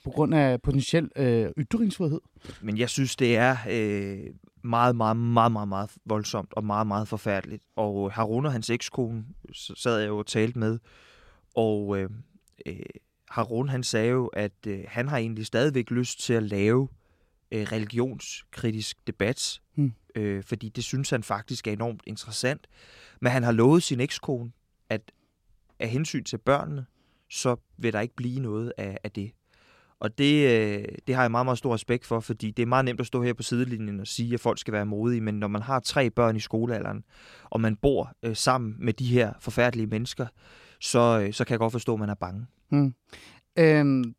på 0.04 0.10
grund 0.10 0.34
af 0.34 0.62
potentiel 0.62 1.10
øh, 1.16 1.50
ytringsfrihed? 1.58 2.20
Men 2.60 2.78
jeg 2.78 2.90
synes, 2.90 3.16
det 3.16 3.36
er 3.36 3.56
øh, 3.70 4.26
meget, 4.62 4.96
meget, 4.96 5.16
meget, 5.16 5.52
meget, 5.52 5.68
meget 5.68 5.90
voldsomt 6.04 6.52
og 6.54 6.64
meget, 6.64 6.86
meget 6.86 7.08
forfærdeligt. 7.08 7.62
Og 7.76 8.12
Harun 8.12 8.46
og 8.46 8.52
hans 8.52 8.70
ekskone 8.70 9.24
sad 9.52 9.98
jeg 9.98 10.08
jo 10.08 10.18
og 10.18 10.26
talte 10.26 10.58
med, 10.58 10.78
og 11.56 11.98
øh, 11.98 12.10
øh, 12.66 12.76
Harun 13.30 13.68
han 13.68 13.82
sagde 13.82 14.10
jo, 14.10 14.26
at 14.26 14.66
øh, 14.66 14.84
han 14.88 15.08
har 15.08 15.18
egentlig 15.18 15.46
stadigvæk 15.46 15.90
lyst 15.90 16.20
til 16.20 16.32
at 16.32 16.42
lave 16.42 16.88
øh, 17.52 17.62
religionskritisk 17.62 19.06
debat, 19.06 19.60
Hmm. 19.74 19.92
øh, 20.14 20.42
fordi 20.42 20.68
det 20.68 20.84
synes 20.84 21.10
han 21.10 21.22
faktisk 21.22 21.66
er 21.66 21.72
enormt 21.72 22.02
interessant. 22.06 22.66
Men 23.20 23.32
han 23.32 23.42
har 23.42 23.52
lovet 23.52 23.82
sin 23.82 24.00
ekskone, 24.00 24.52
at 24.88 25.12
af 25.78 25.88
hensyn 25.88 26.24
til 26.24 26.38
børnene, 26.38 26.86
så 27.30 27.56
vil 27.76 27.92
der 27.92 28.00
ikke 28.00 28.16
blive 28.16 28.40
noget 28.40 28.72
af, 28.78 28.98
af 29.04 29.10
det. 29.10 29.32
Og 30.00 30.18
det, 30.18 30.44
øh, 30.50 30.84
det 31.06 31.14
har 31.14 31.22
jeg 31.22 31.30
meget, 31.30 31.46
meget 31.46 31.58
stor 31.58 31.74
respekt 31.74 32.06
for, 32.06 32.20
fordi 32.20 32.50
det 32.50 32.62
er 32.62 32.66
meget 32.66 32.84
nemt 32.84 33.00
at 33.00 33.06
stå 33.06 33.22
her 33.22 33.32
på 33.32 33.42
sidelinjen 33.42 34.00
og 34.00 34.06
sige, 34.06 34.34
at 34.34 34.40
folk 34.40 34.58
skal 34.58 34.72
være 34.72 34.86
modige, 34.86 35.20
men 35.20 35.34
når 35.34 35.48
man 35.48 35.62
har 35.62 35.80
tre 35.80 36.10
børn 36.10 36.36
i 36.36 36.40
skolealderen, 36.40 37.04
og 37.44 37.60
man 37.60 37.76
bor 37.76 38.12
øh, 38.22 38.36
sammen 38.36 38.74
med 38.78 38.92
de 38.92 39.06
her 39.06 39.32
forfærdelige 39.40 39.86
mennesker, 39.86 40.26
så, 40.80 41.22
øh, 41.26 41.32
så 41.32 41.44
kan 41.44 41.52
jeg 41.52 41.58
godt 41.58 41.72
forstå, 41.72 41.92
at 41.94 42.00
man 42.00 42.08
er 42.08 42.14
bange. 42.14 42.46
Hmm. 42.70 42.94
Øhm, 43.58 44.14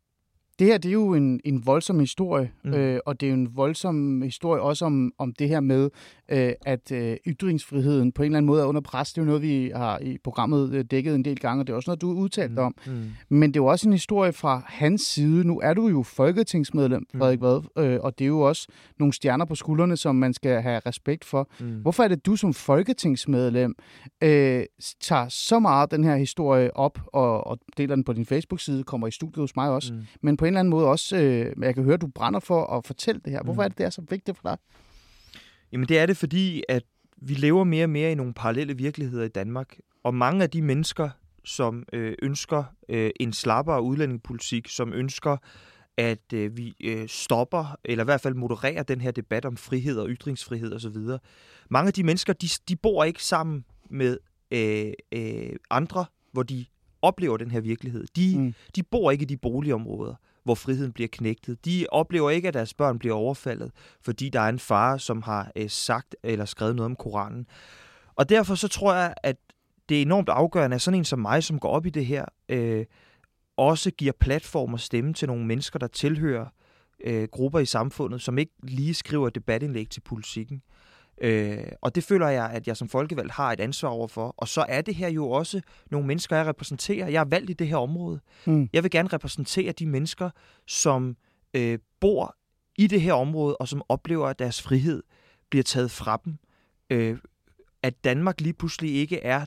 det 0.58 0.66
her 0.66 0.78
det 0.78 0.88
er 0.88 0.92
jo 0.92 1.14
en, 1.14 1.40
en 1.44 1.66
voldsom 1.66 2.00
historie, 2.00 2.52
Mm. 2.64 2.74
øh, 2.74 3.00
og 3.06 3.20
det 3.20 3.26
er 3.26 3.30
jo 3.30 3.36
en 3.36 3.56
voldsom 3.56 4.22
historie 4.22 4.62
også 4.62 4.84
om, 4.84 5.12
om 5.18 5.32
det 5.32 5.48
her 5.48 5.60
med, 5.60 5.90
øh, 6.28 6.52
at 6.66 6.92
øh, 6.92 7.16
ytringsfriheden 7.26 8.12
på 8.12 8.22
en 8.22 8.26
eller 8.26 8.36
anden 8.38 8.46
måde 8.46 8.62
er 8.62 8.66
under 8.66 8.80
pres. 8.80 9.12
Det 9.12 9.18
er 9.18 9.22
jo 9.22 9.26
noget, 9.26 9.42
vi 9.42 9.72
har 9.74 9.98
i 9.98 10.18
programmet 10.24 10.74
øh, 10.74 10.84
dækket 10.90 11.14
en 11.14 11.24
del 11.24 11.38
gange, 11.38 11.62
og 11.62 11.66
det 11.66 11.72
er 11.72 11.76
også 11.76 11.90
noget, 11.90 12.00
du 12.00 12.14
har 12.14 12.20
udtalt 12.20 12.52
mm. 12.52 12.58
om. 12.58 12.74
Mm. 12.86 13.10
Men 13.28 13.50
det 13.50 13.56
er 13.56 13.62
jo 13.64 13.66
også 13.66 13.88
en 13.88 13.92
historie 13.92 14.32
fra 14.32 14.62
hans 14.66 15.02
side. 15.02 15.44
Nu 15.44 15.60
er 15.60 15.74
du 15.74 15.88
jo 15.88 16.02
folketingsmedlem, 16.02 17.06
Frederik 17.18 17.40
Vad, 17.40 17.62
øh, 17.78 17.98
og 18.02 18.18
det 18.18 18.24
er 18.24 18.28
jo 18.28 18.40
også 18.40 18.68
nogle 18.98 19.12
stjerner 19.12 19.44
på 19.44 19.54
skuldrene, 19.54 19.96
som 19.96 20.16
man 20.16 20.32
skal 20.34 20.62
have 20.62 20.80
respekt 20.86 21.24
for. 21.24 21.48
Mm. 21.60 21.66
Hvorfor 21.80 22.02
er 22.02 22.08
det, 22.08 22.26
du 22.26 22.36
som 22.36 22.54
folketingsmedlem 22.54 23.74
øh, 24.22 24.64
tager 25.00 25.28
så 25.28 25.58
meget 25.58 25.90
den 25.90 26.04
her 26.04 26.16
historie 26.16 26.76
op 26.76 26.98
og, 27.06 27.46
og 27.46 27.58
deler 27.76 27.94
den 27.94 28.04
på 28.04 28.12
din 28.12 28.26
Facebook-side, 28.26 28.84
kommer 28.84 29.06
i 29.06 29.10
studiet 29.10 29.42
hos 29.42 29.56
mig 29.56 29.70
også, 29.70 29.92
Mm. 29.92 30.00
men 30.22 30.36
på 30.36 30.44
en 30.44 30.46
eller 30.46 30.60
anden 30.60 30.70
måde 30.70 30.86
også, 30.86 31.16
øh, 31.16 31.52
jeg 31.62 31.74
kan 31.74 31.84
høre, 31.84 31.96
du 31.96 32.06
brænder 32.06 32.40
for 32.40 32.64
at 32.66 32.86
fortælle 32.86 33.20
det 33.24 33.32
her. 33.32 33.42
Hvorfor 33.42 33.62
Mm. 33.62 33.64
er 33.64 33.68
det, 33.68 33.78
det 33.78 33.86
er 33.86 33.90
så 33.90 34.02
vigtigt 34.10 34.36
for 34.36 34.42
dig? 34.48 34.56
Jamen 35.72 35.88
det 35.88 35.98
er 35.98 36.06
det, 36.06 36.16
fordi 36.16 36.62
at 36.68 36.82
vi 37.16 37.34
lever 37.34 37.64
mere 37.64 37.84
og 37.84 37.90
mere 37.90 38.12
i 38.12 38.14
nogle 38.14 38.34
parallelle 38.34 38.76
virkeligheder 38.76 39.24
i 39.24 39.28
Danmark. 39.28 39.76
Og 40.04 40.14
mange 40.14 40.42
af 40.42 40.50
de 40.50 40.62
mennesker, 40.62 41.10
som 41.44 41.84
øh, 41.92 42.14
ønsker 42.22 42.64
øh, 42.88 43.10
en 43.20 43.32
slappere 43.32 43.82
udlændingepolitik, 43.82 44.68
som 44.68 44.92
ønsker, 44.92 45.36
at 45.96 46.32
øh, 46.34 46.56
vi 46.56 46.74
øh, 46.84 47.08
stopper, 47.08 47.76
eller 47.84 48.04
i 48.04 48.08
hvert 48.08 48.20
fald 48.20 48.34
modererer 48.34 48.82
den 48.82 49.00
her 49.00 49.10
debat 49.10 49.44
om 49.44 49.56
frihed 49.56 49.98
og 49.98 50.08
ytringsfrihed 50.08 50.72
osv. 50.72 50.96
Mange 51.70 51.86
af 51.86 51.92
de 51.92 52.02
mennesker, 52.02 52.32
de, 52.32 52.48
de 52.68 52.76
bor 52.76 53.04
ikke 53.04 53.24
sammen 53.24 53.64
med 53.90 54.18
øh, 54.50 54.92
øh, 55.12 55.56
andre, 55.70 56.04
hvor 56.32 56.42
de 56.42 56.64
oplever 57.02 57.36
den 57.36 57.50
her 57.50 57.60
virkelighed. 57.60 58.06
De, 58.16 58.38
mm. 58.38 58.54
De 58.76 58.82
bor 58.82 59.10
ikke 59.10 59.22
i 59.22 59.26
de 59.26 59.36
boligområder, 59.36 60.14
hvor 60.46 60.54
friheden 60.54 60.92
bliver 60.92 61.08
knægtet. 61.12 61.64
De 61.64 61.86
oplever 61.88 62.30
ikke, 62.30 62.48
at 62.48 62.54
deres 62.54 62.74
børn 62.74 62.98
bliver 62.98 63.14
overfaldet, 63.14 63.70
fordi 64.02 64.28
der 64.28 64.40
er 64.40 64.48
en 64.48 64.58
far, 64.58 64.96
som 64.96 65.22
har 65.22 65.52
øh, 65.56 65.70
sagt 65.70 66.16
eller 66.22 66.44
skrevet 66.44 66.76
noget 66.76 66.90
om 66.90 66.96
Koranen. 66.96 67.46
Og 68.14 68.28
derfor 68.28 68.54
så 68.54 68.68
tror 68.68 68.94
jeg, 68.94 69.14
at 69.22 69.36
det 69.88 69.98
er 69.98 70.02
enormt 70.02 70.28
afgørende, 70.28 70.74
at 70.74 70.80
sådan 70.80 70.98
en 70.98 71.04
som 71.04 71.18
mig, 71.18 71.44
som 71.44 71.58
går 71.58 71.68
op 71.68 71.86
i 71.86 71.90
det 71.90 72.06
her, 72.06 72.24
øh, 72.48 72.84
også 73.56 73.90
giver 73.90 74.12
platform 74.20 74.72
og 74.72 74.80
stemme 74.80 75.14
til 75.14 75.28
nogle 75.28 75.46
mennesker, 75.46 75.78
der 75.78 75.86
tilhører 75.86 76.46
øh, 77.04 77.28
grupper 77.32 77.58
i 77.58 77.66
samfundet, 77.66 78.22
som 78.22 78.38
ikke 78.38 78.52
lige 78.62 78.94
skriver 78.94 79.30
debatindlæg 79.30 79.90
til 79.90 80.00
politikken. 80.00 80.62
Øh, 80.66 80.75
og 81.82 81.94
det 81.94 82.04
føler 82.04 82.28
jeg, 82.28 82.50
at 82.50 82.66
jeg 82.68 82.76
som 82.76 82.88
folkevalgt 82.88 83.32
har 83.32 83.52
et 83.52 83.60
ansvar 83.60 83.88
overfor. 83.88 84.34
Og 84.36 84.48
så 84.48 84.64
er 84.68 84.80
det 84.80 84.94
her 84.94 85.08
jo 85.08 85.30
også 85.30 85.60
nogle 85.90 86.06
mennesker, 86.06 86.36
jeg 86.36 86.46
repræsenterer. 86.46 87.08
Jeg 87.08 87.20
er 87.20 87.24
valgt 87.24 87.50
i 87.50 87.52
det 87.52 87.68
her 87.68 87.76
område. 87.76 88.20
Mm. 88.46 88.68
Jeg 88.72 88.82
vil 88.82 88.90
gerne 88.90 89.08
repræsentere 89.08 89.72
de 89.72 89.86
mennesker, 89.86 90.30
som 90.66 91.16
øh, 91.54 91.78
bor 92.00 92.36
i 92.78 92.86
det 92.86 93.00
her 93.00 93.12
område, 93.12 93.56
og 93.56 93.68
som 93.68 93.82
oplever, 93.88 94.26
at 94.28 94.38
deres 94.38 94.62
frihed 94.62 95.02
bliver 95.50 95.62
taget 95.62 95.90
fra 95.90 96.20
dem. 96.24 96.36
Øh, 96.90 97.18
at 97.82 98.04
Danmark 98.04 98.40
lige 98.40 98.52
pludselig 98.52 98.94
ikke 98.94 99.22
er 99.22 99.44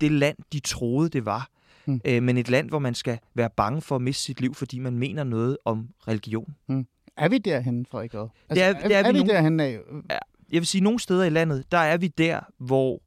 det 0.00 0.12
land, 0.12 0.36
de 0.52 0.60
troede, 0.60 1.08
det 1.08 1.24
var. 1.24 1.48
Mm. 1.86 2.00
Øh, 2.04 2.22
men 2.22 2.36
et 2.38 2.48
land, 2.50 2.68
hvor 2.68 2.78
man 2.78 2.94
skal 2.94 3.18
være 3.34 3.50
bange 3.56 3.80
for 3.82 3.96
at 3.96 4.02
miste 4.02 4.22
sit 4.22 4.40
liv, 4.40 4.54
fordi 4.54 4.78
man 4.78 4.98
mener 4.98 5.24
noget 5.24 5.56
om 5.64 5.88
religion. 6.08 6.54
Er 7.16 7.28
vi 7.28 7.38
derhen, 7.38 7.86
Frederik 7.90 8.14
Vad? 8.14 8.28
Det 8.50 8.62
er- 8.62 8.72
det 8.72 8.82
er 8.82 8.84
er, 8.84 8.88
vi 8.88 8.94
er 9.08 9.12
vi 9.12 9.18
nogle- 9.18 9.32
derhen 9.32 9.60
af? 9.60 9.78
Jeg 10.52 10.60
vil 10.60 10.66
sige, 10.66 10.80
at 10.80 10.82
nogle 10.82 11.00
steder 11.00 11.24
i 11.24 11.30
landet, 11.30 11.72
der 11.72 11.78
er 11.78 11.96
vi 11.96 12.08
der, 12.08 12.40
hvor 12.58 13.02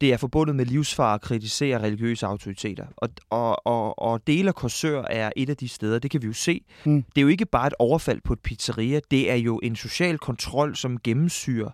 det 0.00 0.12
er 0.12 0.16
forbundet 0.16 0.56
med 0.56 0.66
livsfar 0.66 1.14
at 1.14 1.20
kritisere 1.20 1.82
religiøse 1.82 2.26
autoriteter. 2.26 2.86
Og, 2.96 3.08
og, 3.30 3.66
og, 3.66 3.98
og 3.98 4.26
dele 4.26 4.48
af 4.48 4.54
Korsør 4.54 5.02
er 5.02 5.30
et 5.36 5.50
af 5.50 5.56
de 5.56 5.68
steder, 5.68 5.98
det 5.98 6.10
kan 6.10 6.22
vi 6.22 6.26
jo 6.26 6.32
se. 6.32 6.60
Mm. 6.84 7.02
Det 7.02 7.20
er 7.20 7.22
jo 7.22 7.28
ikke 7.28 7.46
bare 7.46 7.66
et 7.66 7.74
overfald 7.78 8.20
på 8.24 8.32
et 8.32 8.40
pizzeria, 8.40 9.00
det 9.10 9.30
er 9.30 9.34
jo 9.34 9.60
en 9.62 9.76
social 9.76 10.18
kontrol, 10.18 10.76
som 10.76 10.98
gennemsyrer 10.98 11.70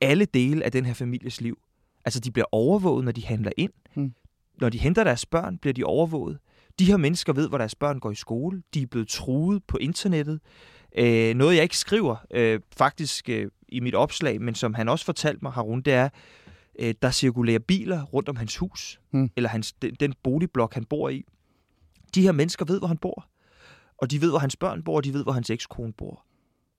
alle 0.00 0.24
dele 0.24 0.64
af 0.64 0.72
den 0.72 0.86
her 0.86 0.94
families 0.94 1.40
liv. 1.40 1.58
Altså, 2.04 2.20
de 2.20 2.30
bliver 2.30 2.46
overvåget, 2.52 3.04
når 3.04 3.12
de 3.12 3.24
handler 3.26 3.52
ind. 3.56 3.72
Mm. 3.94 4.12
Når 4.60 4.68
de 4.68 4.78
henter 4.78 5.04
deres 5.04 5.26
børn, 5.26 5.58
bliver 5.58 5.74
de 5.74 5.84
overvåget. 5.84 6.38
De 6.78 6.84
her 6.84 6.96
mennesker 6.96 7.32
ved, 7.32 7.48
hvor 7.48 7.58
deres 7.58 7.74
børn 7.74 8.00
går 8.00 8.10
i 8.10 8.14
skole. 8.14 8.62
De 8.74 8.82
er 8.82 8.86
blevet 8.86 9.08
truet 9.08 9.62
på 9.68 9.76
internettet. 9.76 10.40
Øh, 10.98 11.34
noget, 11.34 11.54
jeg 11.54 11.62
ikke 11.62 11.76
skriver 11.76 12.16
øh, 12.30 12.60
faktisk 12.76 13.28
øh, 13.28 13.46
i 13.72 13.80
mit 13.80 13.94
opslag, 13.94 14.40
men 14.42 14.54
som 14.54 14.74
han 14.74 14.88
også 14.88 15.04
fortalte 15.04 15.38
mig, 15.42 15.52
Harun, 15.52 15.80
det 15.82 15.92
er, 15.92 16.08
øh, 16.78 16.94
der 17.02 17.10
cirkulerer 17.10 17.58
biler 17.58 18.02
rundt 18.04 18.28
om 18.28 18.36
hans 18.36 18.56
hus, 18.56 19.00
Mm. 19.10 19.30
eller 19.36 19.48
hans, 19.48 19.72
den, 19.72 19.94
den 19.94 20.14
boligblok, 20.22 20.74
han 20.74 20.84
bor 20.84 21.08
i. 21.08 21.24
De 22.14 22.22
her 22.22 22.32
mennesker 22.32 22.64
ved, 22.64 22.78
hvor 22.78 22.88
han 22.88 22.98
bor. 22.98 23.26
Og 23.98 24.10
de 24.10 24.20
ved, 24.20 24.30
hvor 24.30 24.38
hans 24.38 24.56
børn 24.56 24.82
bor, 24.82 24.96
og 24.96 25.04
de 25.04 25.12
ved, 25.12 25.22
hvor 25.22 25.32
hans 25.32 25.50
ekskone 25.50 25.92
bor. 25.92 26.24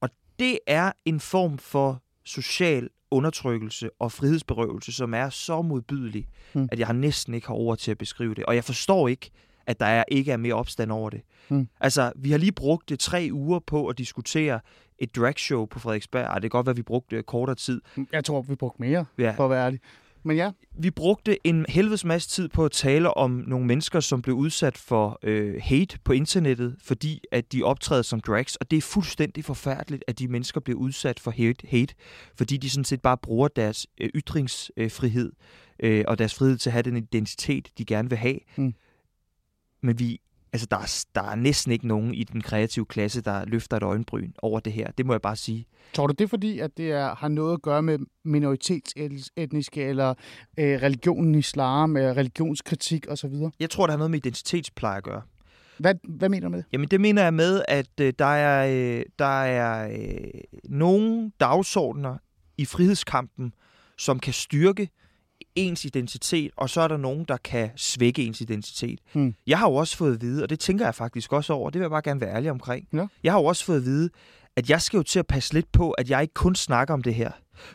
Og 0.01 0.09
det 0.39 0.59
er 0.67 0.91
en 1.05 1.19
form 1.19 1.57
for 1.57 2.01
social 2.25 2.89
undertrykkelse 3.11 3.89
og 3.99 4.11
frihedsberøvelse, 4.11 4.91
som 4.91 5.13
er 5.13 5.29
så 5.29 5.61
modbydelig, 5.61 6.27
Mm. 6.53 6.61
mm. 6.61 6.69
at 6.71 6.79
jeg 6.79 6.87
har 6.87 6.93
næsten 6.93 7.33
ikke 7.33 7.47
har 7.47 7.53
ord 7.55 7.77
til 7.77 7.91
at 7.91 7.97
beskrive 7.97 8.33
det. 8.35 8.45
Og 8.45 8.55
jeg 8.55 8.63
forstår 8.63 9.07
ikke, 9.07 9.29
at 9.71 9.79
der 9.79 9.85
er, 9.85 10.03
ikke 10.07 10.31
er 10.31 10.37
mere 10.37 10.53
opstand 10.53 10.91
over 10.91 11.09
det. 11.09 11.21
Mm. 11.49 11.67
Altså, 11.79 12.11
vi 12.15 12.31
har 12.31 12.37
lige 12.37 12.51
brugt 12.51 12.89
det 12.89 12.99
tre 12.99 13.29
uger 13.31 13.59
på 13.59 13.87
at 13.87 13.97
diskutere 13.97 14.59
et 14.99 15.15
dragshow 15.15 15.65
på 15.65 15.79
Frederiksberg. 15.79 16.23
Ej, 16.25 16.33
det 16.33 16.41
kan 16.41 16.49
godt 16.49 16.65
være, 16.65 16.71
at 16.73 16.77
vi 16.77 16.81
brugte 16.83 17.15
øh, 17.15 17.23
kortere 17.23 17.55
tid. 17.55 17.81
Jeg 18.11 18.23
tror, 18.25 18.41
vi 18.41 18.55
brugte 18.55 18.81
mere, 18.81 19.05
Ja. 19.17 19.31
for 19.37 19.43
at 19.45 19.49
være 19.49 19.65
ærlig. 19.65 19.79
Men 20.23 20.37
ja, 20.37 20.51
Vi 20.79 20.91
brugte 20.91 21.47
en 21.47 21.65
helvedes 21.69 22.05
masse 22.05 22.29
tid 22.29 22.49
på 22.49 22.65
at 22.65 22.71
tale 22.71 23.17
om 23.17 23.43
nogle 23.47 23.65
mennesker, 23.65 23.99
som 23.99 24.21
blev 24.21 24.35
udsat 24.35 24.77
for 24.77 25.19
øh, 25.23 25.61
hate 25.63 25.99
på 26.03 26.13
internettet, 26.13 26.75
fordi 26.83 27.21
at 27.31 27.51
de 27.53 27.63
optræder 27.63 28.01
som 28.01 28.19
drags. 28.19 28.55
Og 28.55 28.71
det 28.71 28.77
er 28.77 28.81
fuldstændig 28.81 29.45
forfærdeligt, 29.45 30.03
at 30.07 30.19
de 30.19 30.27
mennesker 30.27 30.61
bliver 30.61 30.79
udsat 30.79 31.19
for 31.19 31.31
hate, 31.31 31.67
hate 31.67 31.93
fordi 32.35 32.57
de 32.57 32.69
sådan 32.69 32.83
set 32.85 33.01
bare 33.01 33.17
bruger 33.17 33.47
deres 33.47 33.87
øh, 34.01 34.09
ytringsfrihed 34.15 35.31
øh, 35.79 36.03
og 36.07 36.17
deres 36.19 36.33
frihed 36.35 36.57
til 36.57 36.69
at 36.69 36.73
have 36.73 36.83
den 36.83 36.97
identitet, 36.97 37.69
de 37.77 37.85
gerne 37.85 38.09
vil 38.09 38.17
have. 38.17 38.37
Mm. 38.55 38.73
Men 39.81 39.99
vi, 39.99 40.19
altså 40.53 40.67
der, 40.71 40.77
er, 40.77 41.05
der 41.15 41.31
er 41.31 41.35
næsten 41.35 41.71
ikke 41.71 41.87
nogen 41.87 42.13
i 42.13 42.23
den 42.23 42.41
kreative 42.41 42.85
klasse, 42.85 43.21
der 43.21 43.45
løfter 43.45 43.77
et 43.77 43.83
øjenbryn 43.83 44.31
over 44.37 44.59
det 44.59 44.73
her. 44.73 44.91
Det 44.91 45.05
må 45.05 45.13
jeg 45.13 45.21
bare 45.21 45.35
sige. 45.35 45.65
tror 45.93 46.07
du 46.07 46.13
det 46.17 46.23
er 46.23 46.27
fordi, 46.27 46.59
at 46.59 46.77
det 46.77 46.91
er, 46.91 47.15
har 47.15 47.27
noget 47.27 47.53
at 47.53 47.61
gøre 47.61 47.81
med 47.81 47.99
minoritetsetniske 48.25 49.83
eller 49.83 50.09
øh, 50.57 50.81
religionen 50.81 51.35
islam, 51.35 51.97
øh, 51.97 52.15
religionskritik 52.17 53.05
osv.? 53.09 53.33
Jeg 53.59 53.69
tror, 53.69 53.85
der 53.85 53.91
har 53.91 53.97
noget 53.97 54.11
med 54.11 54.17
identitetspleje 54.17 54.97
at 54.97 55.03
gøre. 55.03 55.21
Hvad, 55.77 55.95
hvad 56.03 56.29
mener 56.29 56.47
du 56.47 56.51
med 56.51 56.57
det? 56.57 56.65
Jamen 56.71 56.87
det 56.87 57.01
mener 57.01 57.23
jeg 57.23 57.33
med, 57.33 57.61
at 57.67 57.99
øh, 58.01 58.13
der 58.19 58.25
er, 58.25 58.67
øh, 58.99 59.05
der 59.19 59.43
er 59.43 59.91
øh, 59.91 60.41
nogle 60.63 61.31
dagsordner 61.39 62.17
i 62.57 62.65
frihedskampen, 62.65 63.53
som 63.97 64.19
kan 64.19 64.33
styrke 64.33 64.89
ens 65.55 65.85
identitet, 65.85 66.51
og 66.57 66.69
så 66.69 66.81
er 66.81 66.87
der 66.87 66.97
nogen, 66.97 67.25
der 67.27 67.37
kan 67.37 67.69
svække 67.75 68.25
ens 68.25 68.41
identitet. 68.41 68.99
Hmm. 69.13 69.35
Jeg 69.47 69.59
har 69.59 69.69
jo 69.69 69.75
også 69.75 69.97
fået 69.97 70.15
at 70.15 70.21
vide, 70.21 70.43
og 70.43 70.49
det 70.49 70.59
tænker 70.59 70.85
jeg 70.85 70.95
faktisk 70.95 71.33
også 71.33 71.53
over, 71.53 71.69
det 71.69 71.79
vil 71.79 71.83
jeg 71.83 71.89
bare 71.89 72.01
gerne 72.01 72.21
være 72.21 72.35
ærlig 72.35 72.51
omkring. 72.51 72.87
Ja. 72.93 73.05
Jeg 73.23 73.33
har 73.33 73.39
jo 73.39 73.45
også 73.45 73.65
fået 73.65 73.77
at 73.77 73.85
vide, 73.85 74.09
at 74.55 74.69
jeg 74.69 74.81
skal 74.81 74.97
jo 74.97 75.03
til 75.03 75.19
at 75.19 75.27
passe 75.27 75.53
lidt 75.53 75.71
på, 75.71 75.91
at 75.91 76.09
jeg 76.09 76.21
ikke 76.21 76.33
kun 76.33 76.55
snakker 76.55 76.93
om 76.93 77.03
det 77.03 77.15
her. 77.15 77.31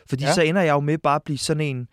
Fordi 0.09 0.23
Ja. 0.23 0.27
ja. 0.27 0.33
så 0.33 0.41
ender 0.41 0.61
jeg 0.61 0.73
jo 0.73 0.79
med 0.79 0.97
bare 0.97 1.15
at 1.15 1.23
blive 1.23 1.37
sådan 1.37 1.61
en 1.61 1.87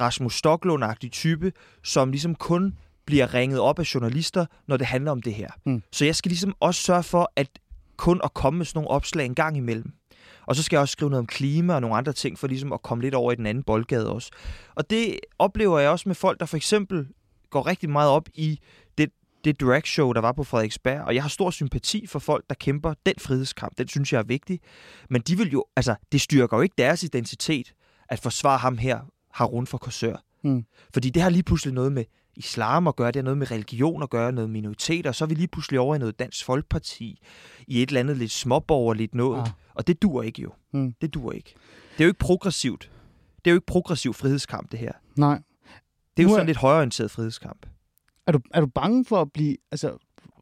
Rasmus 0.00 0.34
Stocklund-agtig 0.38 1.08
type, 1.10 1.52
som 1.84 2.10
ligesom 2.10 2.34
kun 2.34 2.74
bliver 3.06 3.34
ringet 3.34 3.60
op 3.60 3.78
af 3.78 3.94
journalister, 3.94 4.46
når 4.68 4.76
det 4.76 4.86
handler 4.86 5.10
om 5.10 5.22
det 5.22 5.34
her. 5.34 5.48
Mm. 5.66 5.82
Så 5.92 6.04
jeg 6.04 6.16
skal 6.16 6.28
ligesom 6.30 6.54
også 6.60 6.80
sørge 6.82 7.02
for, 7.02 7.32
at 7.36 7.48
kun 7.96 8.20
at 8.24 8.34
komme 8.34 8.58
med 8.58 8.66
sådan 8.66 8.78
nogle 8.78 8.90
opslag 8.90 9.26
en 9.26 9.34
gang 9.34 9.56
imellem. 9.56 9.92
Og 10.46 10.56
så 10.56 10.62
skal 10.62 10.76
jeg 10.76 10.80
også 10.80 10.92
skrive 10.92 11.10
noget 11.10 11.20
om 11.20 11.26
klima 11.26 11.74
og 11.74 11.80
nogle 11.80 11.96
andre 11.96 12.12
ting, 12.12 12.38
for 12.38 12.46
ligesom 12.46 12.72
at 12.72 12.82
komme 12.82 13.02
lidt 13.02 13.14
over 13.14 13.32
i 13.32 13.36
den 13.36 13.46
anden 13.46 13.64
boldgade 13.64 14.12
også. 14.12 14.30
Og 14.74 14.90
det 14.90 15.20
oplever 15.38 15.78
jeg 15.78 15.90
også 15.90 16.08
med 16.08 16.14
folk, 16.14 16.40
der 16.40 16.46
for 16.46 16.56
eksempel 16.56 17.06
går 17.50 17.66
rigtig 17.66 17.90
meget 17.90 18.10
op 18.10 18.28
i 18.34 18.60
det, 18.98 19.10
det 19.44 19.60
dragshow, 19.60 20.12
der 20.12 20.20
var 20.20 20.32
på 20.32 20.44
Frederiksberg. 20.44 21.00
Og 21.00 21.14
jeg 21.14 21.22
har 21.22 21.28
stor 21.28 21.50
sympati 21.50 22.06
for 22.06 22.18
folk, 22.18 22.44
der 22.48 22.54
kæmper 22.54 22.94
den 23.06 23.14
frihedskamp. 23.18 23.78
Den 23.78 23.88
synes 23.88 24.12
jeg 24.12 24.18
er 24.18 24.22
vigtig. 24.22 24.60
Men 25.10 25.20
de 25.20 25.36
vil 25.36 25.52
jo, 25.52 25.64
altså, 25.76 25.94
det 26.12 26.20
styrker 26.20 26.56
jo 26.56 26.62
ikke 26.62 26.74
deres 26.78 27.02
identitet 27.02 27.72
at 28.08 28.18
forsvare 28.18 28.58
ham 28.58 28.78
her, 28.78 29.00
Harun 29.32 29.66
fra 29.66 29.78
Korsør. 29.78 30.16
Mm. 30.44 30.64
Fordi 30.92 31.10
det 31.10 31.22
har 31.22 31.30
lige 31.30 31.42
pludselig 31.42 31.74
noget 31.74 31.92
med 31.92 32.04
islam 32.40 32.86
at 32.86 32.96
gøre, 32.96 33.06
det 33.06 33.16
har 33.16 33.22
noget 33.22 33.38
med 33.38 33.50
religion 33.50 34.02
at 34.02 34.10
gøre, 34.10 34.32
noget 34.32 34.50
minoriteter, 34.50 35.10
og 35.10 35.14
så 35.14 35.24
er 35.24 35.28
vi 35.28 35.34
lige 35.34 35.48
pludselig 35.48 35.80
over 35.80 35.94
i 35.94 35.98
noget 35.98 36.18
dansk 36.18 36.44
folkeparti, 36.44 37.20
i 37.66 37.82
et 37.82 37.88
eller 37.88 38.00
andet 38.00 38.16
lidt 38.16 38.30
småborgerligt 38.30 39.14
noget. 39.14 39.40
Ah. 39.40 39.46
Ah. 39.46 39.52
Og 39.74 39.86
det 39.86 40.02
dur 40.02 40.22
ikke 40.22 40.42
jo. 40.42 40.52
Mm. 40.72 40.94
Det 41.00 41.14
dur 41.14 41.32
ikke. 41.32 41.54
Det 41.92 42.00
er 42.00 42.04
jo 42.04 42.08
ikke 42.08 42.18
progressivt. 42.18 42.90
Det 43.44 43.50
er 43.50 43.50
jo 43.50 43.56
ikke 43.56 43.66
progressiv 43.66 44.14
frihedskamp, 44.14 44.72
det 44.72 44.78
her. 44.78 44.92
Nej. 45.16 45.40
Det 46.16 46.22
er 46.22 46.28
jo 46.28 46.34
sådan 46.34 46.46
lidt 46.46 46.58
højorienteret 46.58 47.10
frihedskamp. 47.10 47.66
Er 48.26 48.32
du, 48.32 48.40
er 48.54 48.60
du 48.60 48.66
bange 48.66 49.04
for 49.04 49.20
at 49.20 49.32
blive, 49.32 49.56
altså, 49.70 49.96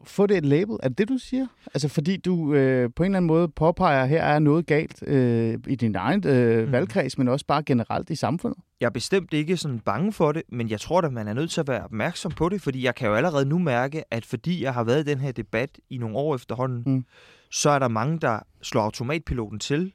få 0.04 0.26
det 0.26 0.36
et 0.36 0.46
label? 0.46 0.76
Er 0.82 0.88
det 0.88 0.98
det, 0.98 1.08
du 1.08 1.18
siger? 1.18 1.46
Altså, 1.74 1.88
fordi 1.88 2.16
du 2.16 2.54
øh, 2.54 2.90
på 2.96 3.02
en 3.02 3.06
eller 3.10 3.16
anden 3.16 3.26
måde 3.26 3.48
påpeger, 3.48 4.02
at 4.02 4.08
her 4.08 4.22
er 4.22 4.38
noget 4.38 4.66
galt 4.66 5.02
øh, 5.08 5.58
i 5.66 5.74
din 5.74 5.94
egen 5.96 6.26
øh, 6.26 6.72
valgkreds, 6.72 7.18
men 7.18 7.28
også 7.28 7.46
bare 7.46 7.62
generelt 7.62 8.10
i 8.10 8.14
samfundet? 8.14 8.58
Jeg 8.80 8.86
er 8.86 8.90
bestemt 8.90 9.32
ikke 9.32 9.56
sådan 9.56 9.78
bange 9.80 10.12
for 10.12 10.32
det, 10.32 10.42
men 10.48 10.70
jeg 10.70 10.80
tror 10.80 11.00
at 11.00 11.12
man 11.12 11.28
er 11.28 11.32
nødt 11.32 11.50
til 11.50 11.60
at 11.60 11.68
være 11.68 11.84
opmærksom 11.84 12.32
på 12.32 12.48
det, 12.48 12.62
fordi 12.62 12.84
jeg 12.84 12.94
kan 12.94 13.08
jo 13.08 13.14
allerede 13.14 13.44
nu 13.44 13.58
mærke, 13.58 14.14
at 14.14 14.24
fordi 14.24 14.62
jeg 14.62 14.74
har 14.74 14.84
været 14.84 15.00
i 15.00 15.10
den 15.10 15.18
her 15.20 15.32
debat 15.32 15.78
i 15.90 15.98
nogle 15.98 16.16
år 16.16 16.34
efterhånden, 16.34 16.82
Mm. 16.86 16.92
mm. 16.92 17.04
så 17.50 17.70
er 17.70 17.78
der 17.78 17.88
mange, 17.88 18.18
der 18.20 18.38
slår 18.62 18.82
automatpiloten 18.82 19.58
til, 19.58 19.92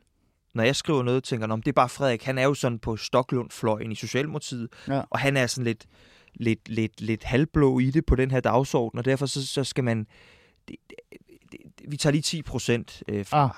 når 0.56 0.64
jeg 0.64 0.76
skriver 0.76 1.04
noget, 1.04 1.24
tænker, 1.24 1.48
om 1.48 1.62
det 1.62 1.72
er 1.72 1.74
bare 1.74 1.90
Frederik, 1.90 2.24
han 2.24 2.38
er 2.38 2.44
jo 2.44 2.54
sådan 2.54 2.80
på 2.80 2.98
Stoklund-fløjen 2.98 3.92
i 3.92 3.96
Socialdemokratiet, 3.96 4.68
Ja. 4.88 5.02
og 5.10 5.20
han 5.20 5.38
er 5.38 5.48
sådan 5.48 5.66
lidt, 5.66 5.86
lidt, 6.36 6.70
lidt, 6.70 7.02
lidt 7.02 7.24
halvblå 7.24 7.80
i 7.80 7.90
det 7.92 8.06
på 8.06 8.16
den 8.16 8.32
her 8.32 8.40
dagsorden, 8.40 8.98
og 9.00 9.06
derfor 9.06 9.26
så, 9.26 9.48
så 9.48 9.64
skal 9.64 9.84
man, 9.84 10.08
det, 10.68 10.76
det, 10.90 10.96
det, 11.52 11.60
vi 11.88 11.98
tager 11.98 12.12
lige 12.12 12.22
10 12.22 12.42
procent 12.42 13.04
øh, 13.08 13.26
fra. 13.26 13.44
Ah. 13.44 13.50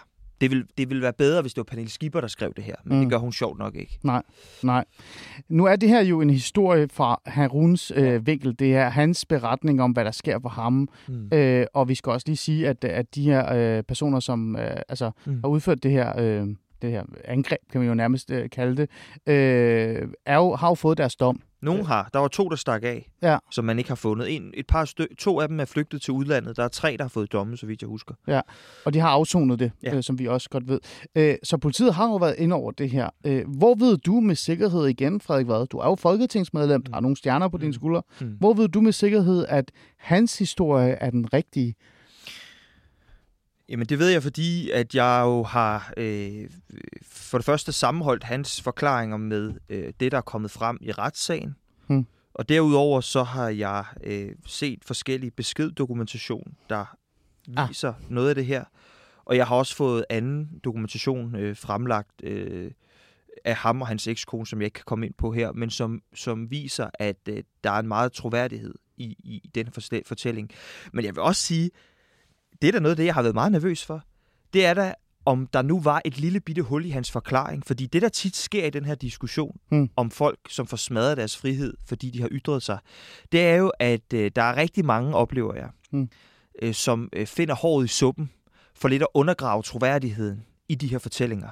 Det 0.42 0.52
vil, 0.52 0.66
det 0.78 0.90
vil 0.90 1.02
være 1.02 1.14
bedre, 1.14 1.42
hvis 1.42 1.54
det 1.54 1.58
var 1.58 1.64
Pernille 1.64 1.90
Skipper, 1.92 2.22
der 2.22 2.28
skrev 2.28 2.54
det 2.56 2.64
her, 2.64 2.76
men 2.84 2.92
Mm. 2.94 2.98
mm. 2.98 3.02
det 3.06 3.10
gør 3.12 3.18
hun 3.18 3.32
sjovt 3.34 3.58
nok 3.60 3.76
ikke. 3.76 4.00
Nej, 4.04 4.24
nej. 4.64 4.86
Nu 5.50 5.66
er 5.66 5.76
det 5.76 5.90
her 5.90 6.02
jo 6.02 6.22
en 6.22 6.30
historie 6.30 6.88
fra 6.90 7.22
Haruns 7.26 7.92
øh, 7.96 8.28
vinkel. 8.28 8.60
Det 8.60 8.76
er 8.76 8.90
hans 8.90 9.26
beretning 9.26 9.82
om, 9.82 9.92
hvad 9.92 10.06
der 10.06 10.12
sker 10.12 10.40
for 10.42 10.50
ham. 10.50 10.90
Mm. 11.08 11.30
Øh, 11.34 11.66
og 11.74 11.90
vi 11.90 11.96
skal 11.96 12.12
også 12.12 12.28
lige 12.28 12.38
sige, 12.38 12.68
at, 12.68 12.84
at 12.84 13.16
de 13.16 13.24
her 13.24 13.54
øh, 13.54 13.84
personer, 13.84 14.20
som 14.20 14.56
øh, 14.56 14.78
altså, 14.90 15.12
Mm. 15.26 15.40
har 15.44 15.48
udført 15.48 15.84
det 15.84 15.92
her, 15.92 16.20
øh, 16.20 16.48
det 16.82 16.92
her 16.92 17.04
angreb, 17.26 17.60
kan 17.72 17.82
man 17.82 17.88
jo 17.88 17.94
nærmest 17.96 18.32
øh, 18.32 18.50
kalde 18.50 18.76
det, 18.78 18.90
øh, 19.28 20.08
er 20.26 20.36
jo, 20.36 20.56
har 20.56 20.70
jo 20.70 20.76
fået 20.76 20.98
deres 20.98 21.16
dom. 21.16 21.42
Nogen 21.62 21.86
har. 21.86 22.10
Der 22.14 22.20
var 22.20 22.28
to, 22.28 22.50
der 22.50 22.56
stak 22.56 22.84
af, 22.84 23.10
Ja. 23.22 23.38
som 23.52 23.66
man 23.66 23.78
ikke 23.78 23.90
har 23.90 23.96
fundet. 23.96 24.36
En, 24.36 24.52
et 24.54 24.68
par 24.68 24.86
stø- 24.86 25.06
to 25.20 25.40
af 25.40 25.48
dem 25.48 25.60
er 25.60 25.66
flygtet 25.66 26.02
til 26.02 26.12
udlandet. 26.14 26.58
Der 26.58 26.64
er 26.64 26.68
tre, 26.68 26.96
der 26.98 27.04
har 27.04 27.10
fået 27.10 27.32
domme, 27.32 27.58
så 27.58 27.66
vidt 27.66 27.82
jeg 27.82 27.88
husker. 27.88 28.14
Og 28.86 28.94
de 28.94 29.00
har 29.00 29.10
afsonet 29.10 29.60
det, 29.60 29.72
ja. 29.84 29.90
Ja. 29.90 29.96
øh, 29.98 30.04
som 30.04 30.20
vi 30.20 30.28
også 30.28 30.50
godt 30.50 30.68
ved. 30.68 30.80
Øh, 31.16 31.36
så 31.44 31.58
politiet 31.58 31.94
har 31.94 32.06
jo 32.10 32.16
været 32.16 32.36
ind 32.38 32.54
over 32.54 32.72
det 32.72 32.90
her. 32.90 33.10
Øh, 33.26 33.44
hvor 33.58 33.76
ved 33.76 33.98
du 33.98 34.20
med 34.20 34.36
sikkerhed 34.36 34.86
igen, 34.88 35.22
Frederik 35.22 35.48
Vad? 35.48 35.68
Du 35.68 35.78
er 35.78 35.86
jo 35.90 35.96
folketingsmedlem, 35.96 36.84
der 36.84 36.94
har 36.94 37.02
nogle 37.02 37.18
stjerner 37.18 37.48
på 37.48 37.58
dine 37.58 37.70
Mm. 37.70 37.74
skuldre. 37.74 38.02
Mm. 38.22 38.28
Hvor 38.28 38.54
ved 38.54 38.68
du 38.68 38.82
med 38.82 38.92
sikkerhed, 38.92 39.46
at 39.50 39.72
hans 39.98 40.38
historie 40.40 40.92
er 40.92 41.10
den 41.10 41.34
rigtige? 41.34 41.76
Jamen 43.70 43.86
det 43.88 44.00
ved 44.00 44.10
jeg, 44.10 44.24
fordi 44.24 44.70
at 44.70 44.96
jeg 44.96 45.22
jo 45.26 45.44
har 45.44 45.94
øh, 45.98 46.50
for 47.04 47.38
det 47.38 47.46
første 47.46 47.72
sammenholdt 47.72 48.24
hans 48.24 48.62
forklaringer 48.62 49.18
med 49.18 49.54
øh, 49.70 49.94
det, 50.00 50.12
der 50.12 50.18
er 50.18 50.22
kommet 50.22 50.52
frem 50.52 50.78
i 50.82 50.92
retssagen. 50.92 51.56
Hmm. 51.88 52.08
Og 52.34 52.50
derudover 52.50 53.02
så 53.02 53.24
har 53.24 53.50
jeg 53.50 53.86
øh, 54.04 54.32
set 54.46 54.80
forskellige 54.86 55.32
beskeddokumentation, 55.32 56.54
der 56.70 56.96
Ah. 57.58 57.70
viser 57.70 57.94
noget 58.10 58.30
af 58.30 58.36
det 58.36 58.46
her. 58.46 58.64
Og 59.26 59.38
jeg 59.38 59.48
har 59.48 59.56
også 59.56 59.76
fået 59.76 60.06
anden 60.10 60.60
dokumentation 60.64 61.36
øh, 61.36 61.56
fremlagt 61.58 62.24
øh, 62.24 62.72
af 63.46 63.56
ham 63.56 63.82
og 63.82 63.88
hans 63.88 64.08
ekskone, 64.08 64.48
som 64.48 64.62
jeg 64.62 64.66
ikke 64.66 64.74
kan 64.76 64.84
komme 64.86 65.06
ind 65.06 65.14
på 65.14 65.32
her, 65.32 65.52
men 65.52 65.70
som, 65.70 66.02
som 66.16 66.52
viser, 66.52 66.90
at 66.94 67.18
øh, 67.30 67.44
der 67.64 67.72
er 67.72 67.80
en 67.80 67.88
meget 67.88 68.14
troværdighed 68.14 68.74
i, 68.98 69.06
i 69.06 69.50
den 69.56 69.72
fortælling. 70.06 70.52
Men 70.94 71.06
jeg 71.06 71.16
vil 71.16 71.22
også 71.22 71.42
sige, 71.42 71.72
det 72.62 72.68
er 72.68 72.72
da 72.72 72.80
noget 72.80 72.92
af 72.92 72.98
det, 72.98 73.06
jeg 73.06 73.14
har 73.14 73.22
været 73.22 73.36
meget 73.36 73.52
nervøs 73.52 73.86
for. 73.86 74.02
Det 74.54 74.66
er 74.66 74.74
da, 74.74 74.94
om 75.26 75.48
der 75.48 75.62
nu 75.62 75.80
var 75.80 76.02
et 76.06 76.20
lille 76.20 76.40
bitte 76.40 76.62
hul 76.62 76.86
i 76.86 76.90
hans 76.90 77.12
forklaring. 77.12 77.66
Fordi 77.66 77.86
det, 77.86 78.02
der 78.02 78.10
tit 78.10 78.36
sker 78.36 78.66
i 78.66 78.70
den 78.70 78.86
her 78.86 78.96
diskussion 78.96 79.58
Hmm. 79.70 79.90
om 79.96 80.12
folk, 80.12 80.40
som 80.50 80.68
får 80.68 80.78
smadret 80.78 81.18
deres 81.18 81.38
frihed, 81.38 81.74
fordi 81.86 82.10
de 82.10 82.22
har 82.22 82.30
ytret 82.32 82.64
sig, 82.64 82.78
det 83.32 83.42
er 83.42 83.56
jo, 83.56 83.72
at 83.80 84.14
øh, 84.14 84.32
der 84.36 84.42
er 84.42 84.56
rigtig 84.58 84.86
mange, 84.86 85.16
oplever 85.16 85.56
jeg, 85.56 85.70
Hmm. 85.92 86.10
øh, 86.62 86.74
som 86.74 87.10
øh, 87.14 87.28
finder 87.28 87.56
håret 87.56 87.86
i 87.86 87.88
suppen 87.88 88.32
for 88.76 88.88
lidt 88.88 89.02
at 89.02 89.08
undergrave 89.14 89.64
troværdigheden 89.64 90.46
i 90.70 90.76
de 90.76 90.88
her 90.88 90.98
fortællinger. 91.00 91.50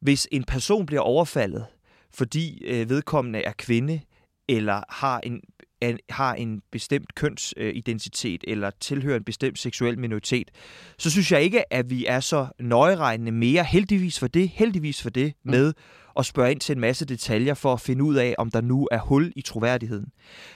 Hvis 0.00 0.28
en 0.32 0.44
person 0.44 0.86
bliver 0.86 1.02
overfaldet, 1.02 1.66
fordi 2.14 2.64
øh, 2.64 2.88
vedkommende 2.88 3.42
er 3.42 3.52
kvinde, 3.58 4.00
eller 4.48 4.82
har 4.88 5.20
en 5.20 5.40
en, 5.80 5.98
har 6.10 6.34
en 6.34 6.62
bestemt 6.72 7.14
kønsidentitet 7.14 8.44
eller 8.48 8.70
tilhører 8.80 9.16
en 9.16 9.24
bestemt 9.24 9.58
seksuel 9.58 9.98
minoritet, 9.98 10.50
så 10.98 11.10
synes 11.10 11.32
jeg 11.32 11.42
ikke, 11.42 11.72
at 11.72 11.90
vi 11.90 12.06
er 12.06 12.20
så 12.20 12.46
nøjeregnende 12.60 13.32
mere, 13.32 13.64
heldigvis 13.64 14.18
for 14.18 14.26
det, 14.26 14.48
heldigvis 14.48 15.02
for 15.02 15.10
det, 15.10 15.32
Mm. 15.44 15.50
med 15.50 15.72
at 16.18 16.26
spørge 16.26 16.50
ind 16.50 16.60
til 16.60 16.74
en 16.74 16.80
masse 16.80 17.04
detaljer 17.04 17.54
for 17.54 17.72
at 17.72 17.80
finde 17.80 18.04
ud 18.04 18.14
af, 18.14 18.34
om 18.38 18.50
der 18.50 18.60
nu 18.60 18.88
er 18.90 18.98
hul 18.98 19.32
i 19.36 19.40
troværdigheden. 19.42 20.06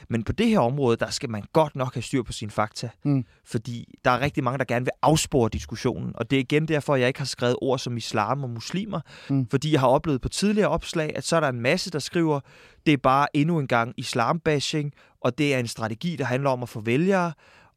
Men 0.09 0.25
på 0.25 0.33
det 0.33 0.49
her 0.49 0.59
område, 0.59 0.97
der 0.97 1.11
skal 1.11 1.31
man 1.31 1.43
godt 1.53 1.77
nok 1.77 1.95
have 1.95 2.03
styr 2.03 2.23
på 2.23 2.33
sine 2.33 2.51
fakta, 2.51 2.89
Mm. 3.05 3.25
fordi 3.45 3.95
der 4.05 4.11
er 4.11 4.21
rigtig 4.21 4.45
mange, 4.45 4.59
der 4.59 4.65
gerne 4.65 4.85
vil 4.85 4.93
afspore 5.03 5.49
diskussionen, 5.53 6.13
og 6.15 6.31
det 6.31 6.37
er 6.37 6.41
igen 6.41 6.69
derfor, 6.69 6.97
jeg 6.97 7.09
ikke 7.09 7.21
har 7.21 7.27
skrevet 7.27 7.57
ord 7.63 7.79
som 7.79 7.97
islam 7.97 8.45
og 8.45 8.51
muslimer, 8.51 9.01
Mm. 9.31 9.47
fordi 9.51 9.73
jeg 9.73 9.81
har 9.81 9.89
oplevet 9.89 10.21
på 10.21 10.29
tidligere 10.29 10.69
opslag, 10.69 11.13
at 11.17 11.25
så 11.25 11.37
er 11.37 11.41
der 11.41 11.49
en 11.49 11.61
masse, 11.61 11.91
der 11.91 11.99
skriver, 11.99 12.41
det 12.87 12.93
er 12.93 12.97
bare 13.03 13.27
endnu 13.37 13.59
en 13.59 13.67
gang 13.67 13.95
islambashing, 13.97 14.93
og 15.21 15.39
det 15.39 15.55
er 15.55 15.59
en 15.59 15.67
strategi, 15.67 16.17
der 16.17 16.25
handler 16.25 16.51
om 16.51 16.63
at 16.63 16.69
få 16.69 16.81
vælgere, 16.81 17.33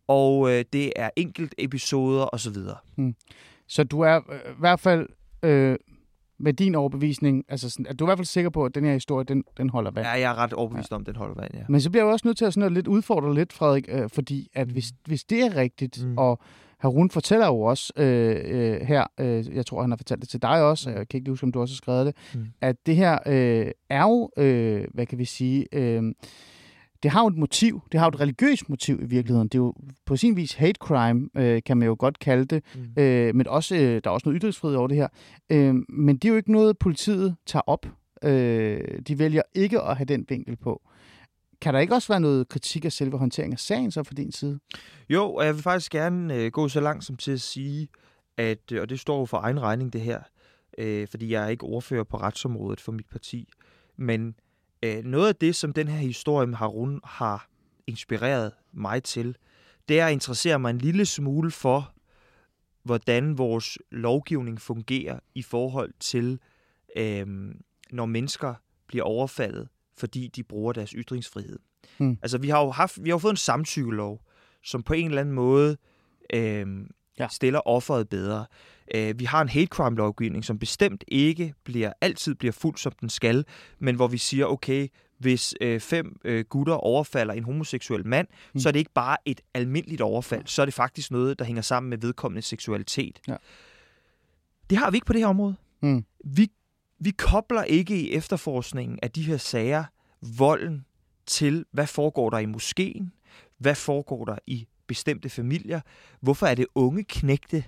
og 0.08 0.52
øh, 0.52 0.66
det 0.74 0.94
er 0.96 1.10
enkelt 1.16 1.56
episoder 1.58 2.34
osv. 2.34 2.56
Så 3.68 3.84
du 3.84 4.02
er 4.02 4.16
øh, 4.32 4.40
i 4.52 4.60
hvert 4.60 4.80
fald 4.80 5.08
øh, 5.44 5.76
med 6.39 6.53
din 6.53 6.75
overbevisning, 6.75 7.44
altså 7.50 7.70
sådan, 7.70 7.86
at 7.88 8.00
du 8.00 8.03
er 8.03 8.08
i 8.08 8.10
hvert 8.10 8.17
fald 8.17 8.25
sikker 8.25 8.50
på, 8.50 8.65
at 8.65 8.75
den 8.75 8.86
her 8.86 8.94
historie, 8.94 9.25
den, 9.25 9.44
den 9.58 9.70
holder 9.70 9.91
vand. 9.91 10.08
Ja, 10.08 10.12
jeg 10.12 10.32
er 10.32 10.36
ret 10.36 10.53
overbevist 10.53 10.94
om, 10.94 11.06
den 11.06 11.15
holder 11.15 11.36
vand, 11.41 11.51
ja. 11.53 11.63
Men 11.70 11.82
så 11.82 11.89
bliver 11.89 12.03
jeg 12.03 12.08
jo 12.08 12.12
også 12.13 12.27
nødt 12.27 12.38
til 12.38 12.46
at 12.46 12.53
sådan 12.53 12.60
noget 12.62 12.74
lidt 12.74 12.88
udfordre 12.88 13.34
lidt, 13.36 13.53
Frederik, 13.53 13.86
øh, 13.89 14.10
fordi 14.10 14.48
at 14.53 14.67
hvis, 14.67 14.94
hvis 15.06 15.24
det 15.24 15.41
er 15.46 15.56
rigtigt, 15.56 16.03
Mm. 16.03 16.10
mm. 16.10 16.17
og 16.17 16.39
Harun 16.77 17.10
fortæller 17.10 17.48
jo 17.48 17.62
også 17.62 17.94
øh, 17.98 18.36
øh, 18.46 18.82
her, 18.82 19.03
øh, 19.20 19.56
jeg 19.56 19.65
tror, 19.65 19.82
han 19.82 19.91
har 19.91 19.98
fortalt 19.98 20.22
det 20.22 20.29
til 20.29 20.41
dig 20.41 20.63
også, 20.63 20.89
jeg 20.89 21.08
kan 21.08 21.17
ikke 21.17 21.32
huske, 21.32 21.44
om 21.44 21.51
du 21.51 21.62
også 21.62 21.74
har 21.74 21.77
skrevet 21.77 22.06
det, 22.06 22.15
Mm. 22.34 22.39
mm. 22.39 22.48
at 22.62 22.75
det 22.86 22.96
her 22.96 23.20
øh, 23.25 23.72
er 23.89 24.03
jo, 24.03 24.29
øh, 24.38 24.84
hvad 24.94 25.06
kan 25.06 25.17
vi 25.17 25.25
sige, 25.25 25.67
øh, 25.72 26.03
det 27.08 27.14
har 27.14 27.22
jo 27.22 27.28
et 27.28 27.38
motiv, 27.38 27.82
det 27.92 28.00
har 28.00 28.06
jo 28.08 28.10
et 28.10 28.20
religiøst 28.20 28.70
motiv 28.70 29.02
i 29.02 29.06
virkeligheden. 29.06 29.48
Det 29.48 29.56
er 29.56 29.60
jo 29.60 29.74
på 30.06 30.16
sin 30.16 30.36
vis 30.36 30.54
hate 30.54 30.78
crime, 30.80 31.30
øh, 31.36 31.62
kan 31.66 31.78
man 31.78 31.88
jo 31.88 31.96
godt 32.00 32.20
kalde 32.20 32.46
det, 32.46 32.64
Mm. 32.76 33.02
øh, 33.04 33.36
men 33.36 33.48
også, 33.48 33.76
øh, 33.76 33.82
der 33.82 34.02
er 34.06 34.10
også 34.10 34.30
noget 34.30 34.42
ytringsfrihed 34.42 34.78
over 34.78 34.88
det 34.88 34.98
her. 34.98 35.08
Øh, 35.50 35.76
men 35.90 36.18
det 36.18 36.26
er 36.26 36.30
jo 36.30 36.36
ikke 36.36 36.52
noget, 36.52 36.78
politiet 36.78 37.36
tager 37.46 37.64
op. 37.68 37.86
Øh, 38.24 38.82
de 39.08 39.20
vælger 39.20 39.42
ikke 39.56 39.82
at 39.82 39.98
have 39.98 40.06
den 40.06 40.26
vinkel 40.30 40.56
på. 40.56 40.82
Kan 41.62 41.74
der 41.74 41.80
ikke 41.80 41.94
også 41.96 42.08
være 42.14 42.20
noget 42.20 42.50
kritik 42.50 42.86
af 42.86 42.92
selve 42.92 43.18
håndteringen 43.18 43.54
af 43.54 43.60
sagen 43.60 43.92
så 43.92 44.04
fra 44.04 44.14
din 44.14 44.32
side? 44.32 44.60
Jo, 45.10 45.34
og 45.34 45.46
jeg 45.46 45.54
vil 45.56 45.64
faktisk 45.64 45.92
gerne 45.92 46.36
øh, 46.36 46.52
gå 46.52 46.68
så 46.68 46.80
langt 46.80 47.04
som 47.06 47.16
til 47.18 47.32
at 47.32 47.42
sige, 47.42 47.88
at, 48.38 48.72
øh, 48.72 48.82
og 48.82 48.90
det 48.90 49.00
står 49.00 49.20
jo 49.20 49.26
for 49.26 49.38
egen 49.38 49.60
regning 49.62 49.94
det 49.94 50.02
her, 50.02 50.20
øh, 50.78 51.08
fordi 51.08 51.32
jeg 51.32 51.44
er 51.44 51.48
ikke 51.48 51.64
ordfører 51.64 52.04
på 52.04 52.18
retsområdet 52.18 52.82
for 52.82 52.92
mit 52.92 53.10
parti, 53.12 53.48
men 53.98 54.36
øh, 54.84 55.04
noget 55.04 55.28
af 55.28 55.36
det, 55.36 55.56
som 55.56 55.74
den 55.74 55.88
her 55.88 55.98
historie 55.98 56.48
med 56.48 56.58
Harun 56.58 57.00
har 57.04 57.50
inspireret 57.88 58.52
mig 58.74 59.04
til, 59.04 59.38
det 59.90 60.00
er 60.00 60.08
at 60.08 60.12
interessere 60.12 60.60
mig 60.60 60.70
en 60.70 60.78
lille 60.78 61.06
smule 61.06 61.52
for, 61.52 61.94
hvordan 62.84 63.38
vores 63.38 63.78
lovgivning 63.92 64.62
fungerer 64.62 65.20
i 65.36 65.42
forhold 65.42 65.94
til, 66.00 66.40
øh, 66.96 67.28
når 67.92 68.06
mennesker 68.06 68.54
bliver 68.88 69.04
overfaldet, 69.04 69.68
fordi 69.98 70.28
de 70.28 70.44
bruger 70.44 70.74
deres 70.74 70.92
ytringsfrihed. 70.92 71.60
Hmm. 71.98 72.18
Altså, 72.22 72.38
vi 72.38 72.50
har 72.50 72.64
jo 72.64 72.72
haft, 72.72 73.04
vi 73.04 73.10
har 73.10 73.16
jo 73.16 73.20
fået 73.20 73.32
en 73.32 73.38
samtykkelov, 73.38 74.22
som 74.64 74.84
på 74.84 74.94
en 74.94 75.06
eller 75.06 75.22
anden 75.22 75.36
måde 75.36 75.78
øh, 76.34 76.68
Ja. 77.20 77.28
stiller 77.32 77.60
offeret 77.68 78.10
bedre. 78.10 78.46
Øh, 78.96 79.20
vi 79.20 79.26
har 79.26 79.42
en 79.42 79.50
hate 79.50 79.66
crime 79.68 79.96
lovgivning, 79.98 80.46
som 80.46 80.60
bestemt 80.60 81.04
ikke 81.08 81.54
bliver 81.64 81.94
altid 82.02 82.36
bliver 82.36 82.52
fuldt 82.52 82.80
som 82.80 82.92
den 83.02 83.10
skal, 83.10 83.46
men 83.80 83.96
hvor 83.96 84.08
vi 84.08 84.18
siger, 84.18 84.46
okay, 84.46 84.88
hvis 85.18 85.56
øh, 85.62 85.80
fem 85.80 86.20
øh, 86.26 86.46
gutter 86.50 86.74
overfalder 86.74 87.34
en 87.34 87.44
homoseksuel 87.44 88.08
mand, 88.08 88.28
Mm. 88.54 88.60
så 88.60 88.70
er 88.70 88.72
det 88.72 88.80
ikke 88.80 88.94
bare 88.94 89.18
et 89.26 89.42
almindeligt 89.54 90.02
overfald, 90.02 90.46
så 90.46 90.62
er 90.62 90.66
det 90.66 90.74
faktisk 90.74 91.12
noget, 91.12 91.40
der 91.40 91.46
hænger 91.46 91.62
sammen 91.62 91.90
med 91.90 91.98
vedkommende 91.98 92.42
seksualitet. 92.42 93.20
Ja. 93.28 93.36
Det 94.70 94.78
har 94.78 94.92
vi 94.92 94.98
ikke 94.98 95.06
på 95.06 95.14
det 95.14 95.22
her 95.22 95.28
område. 95.28 95.56
Mm. 95.82 96.06
Vi, 96.26 96.52
vi 97.00 97.12
kobler 97.12 97.64
ikke 97.64 98.02
i 98.02 98.12
efterforskningen 98.14 99.00
af 99.04 99.12
de 99.12 99.22
her 99.22 99.38
sager 99.38 99.84
volden 100.38 100.86
til, 101.26 101.66
hvad 101.72 101.88
foregår 101.88 102.30
der 102.30 102.38
i 102.38 102.46
moskeen, 102.46 103.12
hvad 103.58 103.76
foregår 103.76 104.26
der 104.26 104.38
i 104.48 104.68
bestemte 104.88 105.30
familier, 105.30 105.82
hvorfor 106.21 106.47
er 106.47 106.56
det 106.56 106.65
unge 106.76 107.04
knægte, 107.04 107.63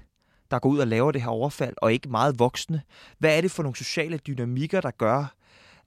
der 0.51 0.60
går 0.60 0.69
ud 0.69 0.79
og 0.79 0.88
laver 0.88 1.12
det 1.12 1.21
her 1.21 1.29
overfald, 1.29 1.73
og 1.77 1.93
ikke 1.93 2.10
meget 2.10 2.39
voksne? 2.39 2.82
Hvad 3.19 3.38
er 3.38 3.41
det 3.41 3.51
for 3.51 3.63
nogle 3.63 3.75
sociale 3.75 4.17
dynamikker, 4.17 4.82
der 4.82 4.91
gør, 4.91 5.36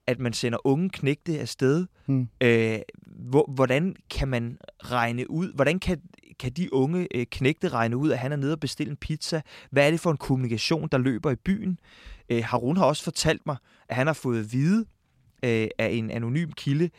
at 0.07 0.19
man 0.19 0.33
sender 0.33 0.67
unge 0.67 0.89
knægte 0.89 1.39
afsted? 1.39 1.85
Mm. 2.05 2.27
Øh, 2.41 2.79
hvor, 3.05 3.51
hvordan 3.55 3.95
kan 4.09 4.27
man 4.27 4.57
regne 4.79 5.31
ud, 5.31 5.53
hvordan 5.53 5.79
kan, 5.79 6.01
kan 6.39 6.51
de 6.51 6.73
unge 6.73 7.07
øh, 7.15 7.25
knægte 7.25 7.69
regne 7.69 7.97
ud, 7.97 8.11
at 8.11 8.19
han 8.19 8.31
er 8.31 8.35
nede 8.35 8.53
og 8.53 8.59
bestille 8.59 8.91
en 8.91 8.97
pizza? 8.97 9.41
Hvad 9.71 9.87
er 9.87 9.91
det 9.91 9.99
for 9.99 10.11
en 10.11 10.17
kommunikation, 10.17 10.87
der 10.91 10.97
løber 10.97 11.31
i 11.31 11.35
byen? 11.35 11.79
Øh, 12.29 12.43
Harun 12.45 12.77
har 12.77 12.85
også 12.85 13.03
fortalt 13.03 13.45
mig, 13.45 13.57
at 13.89 13.95
han 13.95 14.07
har 14.07 14.13
fået 14.13 14.39
at 14.39 14.51
vide 14.51 14.85
øh, 15.45 15.67
af 15.77 15.89
en 15.91 16.11
anonym 16.11 16.51
kilde, 16.51 16.89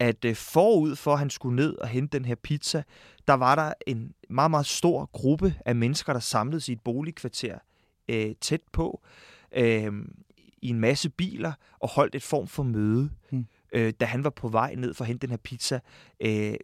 at 0.00 0.24
øh, 0.24 0.36
forud 0.36 0.96
for, 0.96 1.12
at 1.12 1.18
han 1.18 1.30
skulle 1.30 1.56
ned 1.56 1.74
og 1.76 1.88
hente 1.88 2.18
den 2.18 2.24
her 2.24 2.34
pizza, 2.34 2.82
der 3.28 3.34
var 3.34 3.54
der 3.54 3.72
en 3.86 4.14
meget, 4.30 4.50
meget 4.50 4.66
stor 4.66 5.10
gruppe 5.12 5.54
af 5.66 5.76
mennesker, 5.76 6.12
der 6.12 6.20
samledes 6.20 6.68
i 6.68 6.72
et 6.72 6.80
boligkvarter 6.80 7.58
øh, 8.08 8.34
tæt 8.40 8.60
på, 8.72 9.02
øh, 9.56 9.92
i 10.62 10.68
en 10.68 10.80
masse 10.80 11.10
biler, 11.10 11.52
og 11.78 11.88
holdt 11.88 12.14
et 12.14 12.22
form 12.22 12.46
for 12.46 12.62
møde, 12.62 13.10
Hmm. 13.30 13.46
øh, 13.72 13.92
da 14.00 14.04
han 14.04 14.24
var 14.24 14.30
på 14.30 14.48
vej 14.48 14.74
ned 14.74 14.94
for 14.94 15.04
at 15.04 15.08
hente 15.08 15.26
den 15.26 15.30
her 15.30 15.36
pizza, 15.36 15.80
øh, 16.20 16.54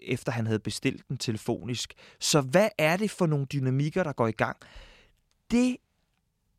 efter 0.00 0.32
han 0.32 0.46
havde 0.46 0.58
bestilt 0.58 1.08
den 1.08 1.16
telefonisk. 1.16 1.94
Så 2.20 2.40
hvad 2.40 2.68
er 2.78 2.96
det 2.96 3.10
for 3.10 3.26
nogle 3.26 3.46
dynamikker, 3.46 4.02
der 4.02 4.12
går 4.12 4.26
i 4.28 4.32
gang? 4.32 4.56
Det, 5.50 5.76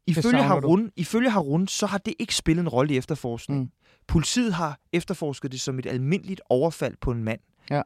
ifølge. 0.08 0.44
Harun, 0.44 0.92
ifølge 0.96 1.30
Harun, 1.30 1.68
så 1.68 1.86
har 1.86 1.98
det 1.98 2.14
ikke 2.20 2.36
spillet 2.36 2.62
en 2.62 2.70
rolle 2.70 2.94
i 2.94 2.98
efterforskningen. 2.98 3.64
Mm. 3.64 3.72
Politiet 4.12 4.54
har 4.54 4.80
efterforsket 4.94 5.52
det 5.52 5.62
som 5.62 5.80
et 5.80 5.86
almindeligt 5.86 6.42
overfald 6.50 6.96
på 7.02 7.12
en 7.12 7.24
mand. 7.24 7.40
Ja. 7.70 7.82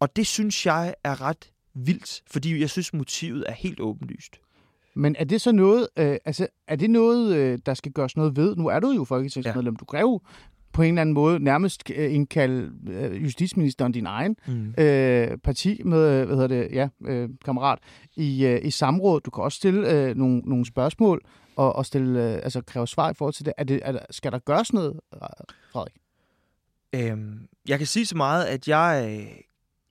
Og 0.00 0.16
det 0.16 0.26
synes 0.26 0.66
jeg 0.66 0.94
er 1.04 1.22
ret 1.22 1.52
vildt, 1.74 2.22
fordi 2.30 2.60
jeg 2.60 2.70
synes, 2.70 2.94
motivet 2.94 3.44
er 3.48 3.52
helt 3.52 3.80
åbenlyst. 3.80 4.36
Men 4.94 5.16
er 5.18 5.24
det 5.24 5.40
så 5.40 5.52
noget, 5.52 5.88
øh, 5.96 6.16
altså, 6.24 6.46
er 6.68 6.76
det 6.76 6.90
noget, 6.90 7.36
øh, 7.36 7.58
der 7.66 7.74
skal 7.74 7.92
gøres 7.92 8.16
noget 8.16 8.36
ved? 8.36 8.56
Nu 8.56 8.66
er 8.66 8.80
du 8.80 8.90
jo 8.90 9.04
folketingsmedlem. 9.04 9.74
Ja. 9.74 9.78
Du 9.80 9.84
kan 9.84 10.00
jo 10.00 10.20
på 10.72 10.82
en 10.82 10.88
eller 10.88 11.00
anden 11.00 11.14
måde 11.14 11.40
nærmest 11.40 11.82
øh, 11.96 12.14
indkalde 12.14 12.70
øh, 12.90 13.22
justitsministeren, 13.22 13.92
din 13.92 14.06
egen 14.06 14.36
Mm. 14.46 14.74
øh, 14.84 15.36
parti 15.38 15.82
med, 15.84 16.24
hvad 16.24 16.36
hedder 16.36 16.48
det, 16.48 16.68
ja, 16.72 16.88
øh, 17.04 17.28
kammerat, 17.44 17.78
i, 18.16 18.46
øh, 18.46 18.60
i 18.64 18.70
samråd. 18.70 19.20
Du 19.20 19.30
kan 19.30 19.44
også 19.44 19.56
stille 19.56 19.92
øh, 19.92 20.16
nogle, 20.16 20.38
nogle 20.44 20.66
spørgsmål 20.66 21.20
og, 21.58 21.76
og 21.76 21.86
stille, 21.86 22.24
øh, 22.32 22.34
altså 22.42 22.60
kræve 22.62 22.86
svar 22.88 23.10
i 23.10 23.14
forhold 23.14 23.34
til 23.34 23.44
det. 23.46 23.52
Er 23.58 23.64
det 23.64 23.80
er 23.82 23.98
skal 24.10 24.32
der 24.32 24.38
gøres 24.38 24.72
noget, 24.72 25.00
Frederik? 25.72 25.92
Øhm, 26.92 27.48
jeg 27.68 27.78
kan 27.78 27.86
sige 27.86 28.06
så 28.06 28.16
meget, 28.16 28.44
at 28.44 28.68
jeg, 28.68 29.28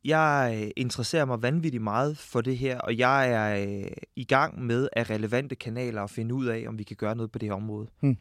jeg 0.06 0.72
interesserer 0.76 1.26
mig 1.26 1.42
vanvittigt 1.42 1.84
meget 1.84 2.18
for 2.18 2.42
det 2.42 2.58
her, 2.58 2.80
og 2.80 2.98
jeg 2.98 3.32
er 3.32 3.68
øh, 3.86 3.92
i 4.16 4.24
gang 4.24 4.62
med 4.66 4.90
af 4.94 5.10
relevante 5.10 5.56
kanaler 5.56 6.02
at 6.04 6.10
finde 6.10 6.36
ud 6.36 6.46
af, 6.46 6.66
om 6.68 6.78
vi 6.80 6.84
kan 6.84 6.96
gøre 6.96 7.16
noget 7.16 7.32
på 7.32 7.40
det 7.40 7.50
her 7.50 7.54
område. 7.56 7.88
Hmm. 8.00 8.18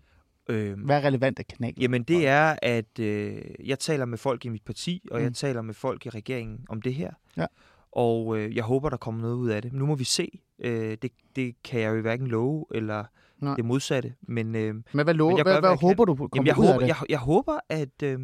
Øhm, 0.49 0.81
Hvad 0.81 0.97
er 0.97 1.05
relevant 1.05 1.39
af 1.39 1.47
kanalen? 1.47 1.81
Jamen 1.81 2.03
det 2.03 2.27
er, 2.29 2.57
at 2.63 2.99
øh, 2.99 3.43
jeg 3.65 3.79
taler 3.79 4.05
med 4.05 4.19
folk 4.19 4.45
i 4.45 4.49
mit 4.49 4.63
parti, 4.65 5.09
og 5.11 5.19
Mm. 5.19 5.25
jeg 5.25 5.35
taler 5.35 5.63
med 5.63 5.75
folk 5.75 6.07
i 6.07 6.11
regeringen 6.11 6.61
om 6.69 6.83
det 6.83 6.95
her. 6.95 7.11
Ja. 7.37 7.47
Og 7.93 8.39
øh, 8.39 8.57
jeg 8.57 8.65
håber, 8.65 8.89
der 8.89 8.97
kommer 8.97 9.21
noget 9.21 9.35
ud 9.35 9.49
af 9.49 9.63
det. 9.63 9.73
Nu 9.73 9.87
må 9.87 9.95
vi 9.95 10.05
se. 10.05 10.41
Øh, 10.59 10.97
det, 11.03 11.11
det 11.37 11.63
kan 11.65 11.81
jeg 11.81 11.97
jo 11.97 12.01
hverken 12.01 12.27
love 12.27 12.65
eller 12.75 13.05
Nej. 13.41 13.55
det 13.55 13.65
modsatte. 13.65 14.15
Men, 14.23 14.55
øh, 14.55 14.75
Men 14.75 14.85
hvad, 14.93 15.15
lover, 15.15 15.31
Men 15.31 15.37
jeg 15.39 15.43
hvad, 15.43 15.55
gør, 15.55 15.61
hvad, 15.61 15.71
hvad 15.71 15.89
håber 15.89 16.05
du 16.05 16.15
på 16.15 16.29
jamen, 16.35 16.47
jeg, 16.47 16.55
håber, 16.55 16.87
jeg, 16.87 16.97
jeg 17.09 17.19
håber, 17.19 17.59
at 17.69 18.03
øh, 18.03 18.21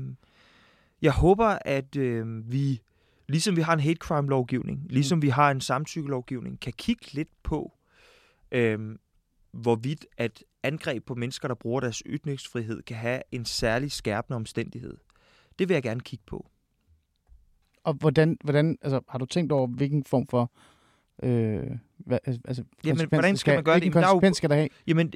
jeg 1.03 1.13
håber, 1.13 1.59
at 1.65 1.97
øh, 1.97 2.53
vi, 2.53 2.81
ligesom 3.29 3.57
vi 3.57 3.61
har 3.61 3.73
en 3.73 3.81
hate 3.81 3.99
crime 3.99 4.29
lovgivning, 4.29 4.87
ligesom 4.91 5.19
Mm. 5.19 5.23
vi 5.23 5.29
har 5.29 5.51
en 5.51 5.61
samtykkelovgivning, 5.61 6.61
kan 6.61 6.73
kigge 6.73 7.07
lidt 7.13 7.29
på, 7.43 7.73
øh, 8.53 8.97
hvorvidt 9.53 10.07
at 10.19 10.45
angreb 10.63 11.07
på 11.07 11.15
mennesker, 11.15 11.49
der 11.49 11.55
bruger 11.55 11.81
deres 11.81 12.03
ytringsfrihed, 12.07 12.83
kan 12.83 12.97
have 12.97 13.23
en 13.33 13.45
særlig 13.45 13.93
skærpende 13.93 14.37
omstændighed. 14.37 14.97
Det 15.59 15.69
vil 15.69 15.75
jeg 15.75 15.83
gerne 15.83 16.01
kigge 16.01 16.25
på. 16.27 16.47
Og 17.85 17.95
hvordan, 17.95 18.37
hvordan 18.45 18.79
altså, 18.83 19.01
har 19.09 19.19
du 19.19 19.27
tænkt 19.27 19.53
over, 19.53 19.67
hvilken 19.67 20.05
form 20.05 20.27
for 20.27 20.53
øh, 21.23 21.63
hvad, 22.07 22.19
altså, 22.25 22.63
konsekvens 22.85 23.03
hvordan 23.11 23.37
skal 23.37 23.55
man 23.55 23.65
gøre 23.65 23.75
det? 23.75 23.85
Jamen, 23.85 23.93
der 24.03 24.09
er 24.09 24.21
jo- 24.29 24.35
skal 24.35 24.51
der 24.51 24.57
have? 24.57 24.69
Jamen, 24.87 25.13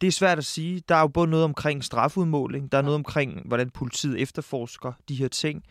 det, 0.00 0.06
er 0.06 0.10
svært 0.10 0.38
at 0.38 0.44
sige. 0.44 0.82
Der 0.88 0.94
er 0.94 1.00
jo 1.00 1.08
både 1.08 1.30
noget 1.30 1.44
omkring 1.44 1.84
strafudmåling, 1.84 2.72
der 2.72 2.78
er 2.78 2.82
noget 2.82 2.94
omkring, 2.94 3.42
hvordan 3.44 3.70
politiet 3.70 4.20
efterforsker 4.20 4.92
de 5.08 5.14
her 5.14 5.28
ting. 5.28 5.62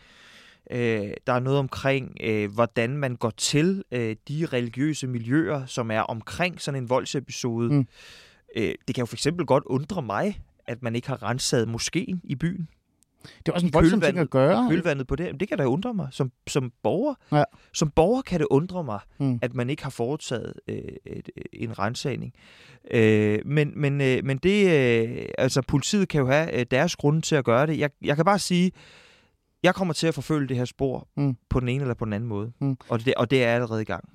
Øh, 0.72 1.10
der 1.28 1.34
er 1.34 1.40
noget 1.40 1.60
omkring, 1.60 2.18
øh, 2.24 2.52
hvordan 2.54 2.98
man 2.98 3.16
går 3.16 3.30
til 3.30 3.84
øh, 3.92 4.16
de 4.28 4.46
religiøse 4.46 5.08
miljøer, 5.08 5.66
som 5.66 5.92
er 5.92 6.02
omkring 6.02 6.62
sådan 6.62 6.84
en 6.84 6.90
voldsepisode. 6.90 7.74
Mm. 7.74 7.88
Øh, 8.56 8.74
det 8.88 8.96
kan 8.96 9.02
jo 9.02 9.06
for 9.06 9.16
eksempel 9.16 9.46
godt 9.46 9.64
undre 9.66 10.02
mig, 10.02 10.42
at 10.66 10.84
man 10.84 10.96
ikke 10.96 11.08
har 11.08 11.24
renset 11.24 11.68
moskeen 11.68 12.22
i 12.24 12.36
byen. 12.36 12.68
Det 13.40 13.48
er 13.50 13.54
også 13.54 13.68
en 13.68 13.74
voldsom 13.74 14.02
ting 14.02 14.18
at 14.18 14.30
gøre. 14.30 14.70
Kølvandet 14.70 15.08
på 15.08 15.16
det, 15.16 15.40
det 15.40 15.48
kan 15.50 15.58
da 15.58 15.64
undre 15.66 15.94
mig. 15.94 16.08
Som, 16.12 16.32
som 16.48 16.72
borger 16.84 17.14
Ja. 17.32 17.44
som 17.74 17.90
borger 17.90 18.22
kan 18.22 18.40
det 18.40 18.48
undre 18.52 18.84
mig, 18.84 19.00
Mm. 19.20 19.40
at 19.42 19.54
man 19.56 19.70
ikke 19.70 19.84
har 19.84 19.90
foretaget 19.90 20.54
øh, 20.68 20.78
et, 21.06 21.30
en 21.54 21.80
rensagning. 21.80 22.34
Øh, 22.92 23.40
men, 23.46 23.72
men, 23.82 24.02
øh, 24.02 24.20
men 24.24 24.38
det, 24.38 24.66
øh, 25.10 25.26
altså 25.38 25.62
politiet 25.68 26.10
kan 26.10 26.22
jo 26.22 26.28
have 26.28 26.60
øh, 26.60 26.66
deres 26.72 26.96
grunde 26.96 27.22
til 27.22 27.36
at 27.36 27.46
gøre 27.46 27.68
det. 27.68 27.80
Jeg, 27.80 27.90
jeg 28.04 28.16
kan 28.16 28.26
bare 28.26 28.40
sige, 28.40 28.72
jeg 29.64 29.76
kommer 29.76 29.94
til 29.94 30.08
at 30.08 30.14
forfølge 30.14 30.48
det 30.48 30.58
her 30.58 30.66
spor 30.66 31.08
Mm. 31.18 31.38
på 31.50 31.60
den 31.60 31.70
ene 31.70 31.82
eller 31.82 31.94
på 31.96 32.06
den 32.06 32.14
anden 32.14 32.30
måde. 32.30 32.52
Mm. 32.62 32.78
Og, 32.90 33.06
det, 33.06 33.14
og 33.18 33.32
det 33.32 33.44
er 33.44 33.54
allerede 33.56 33.82
i 33.82 33.86
gang. 33.86 34.10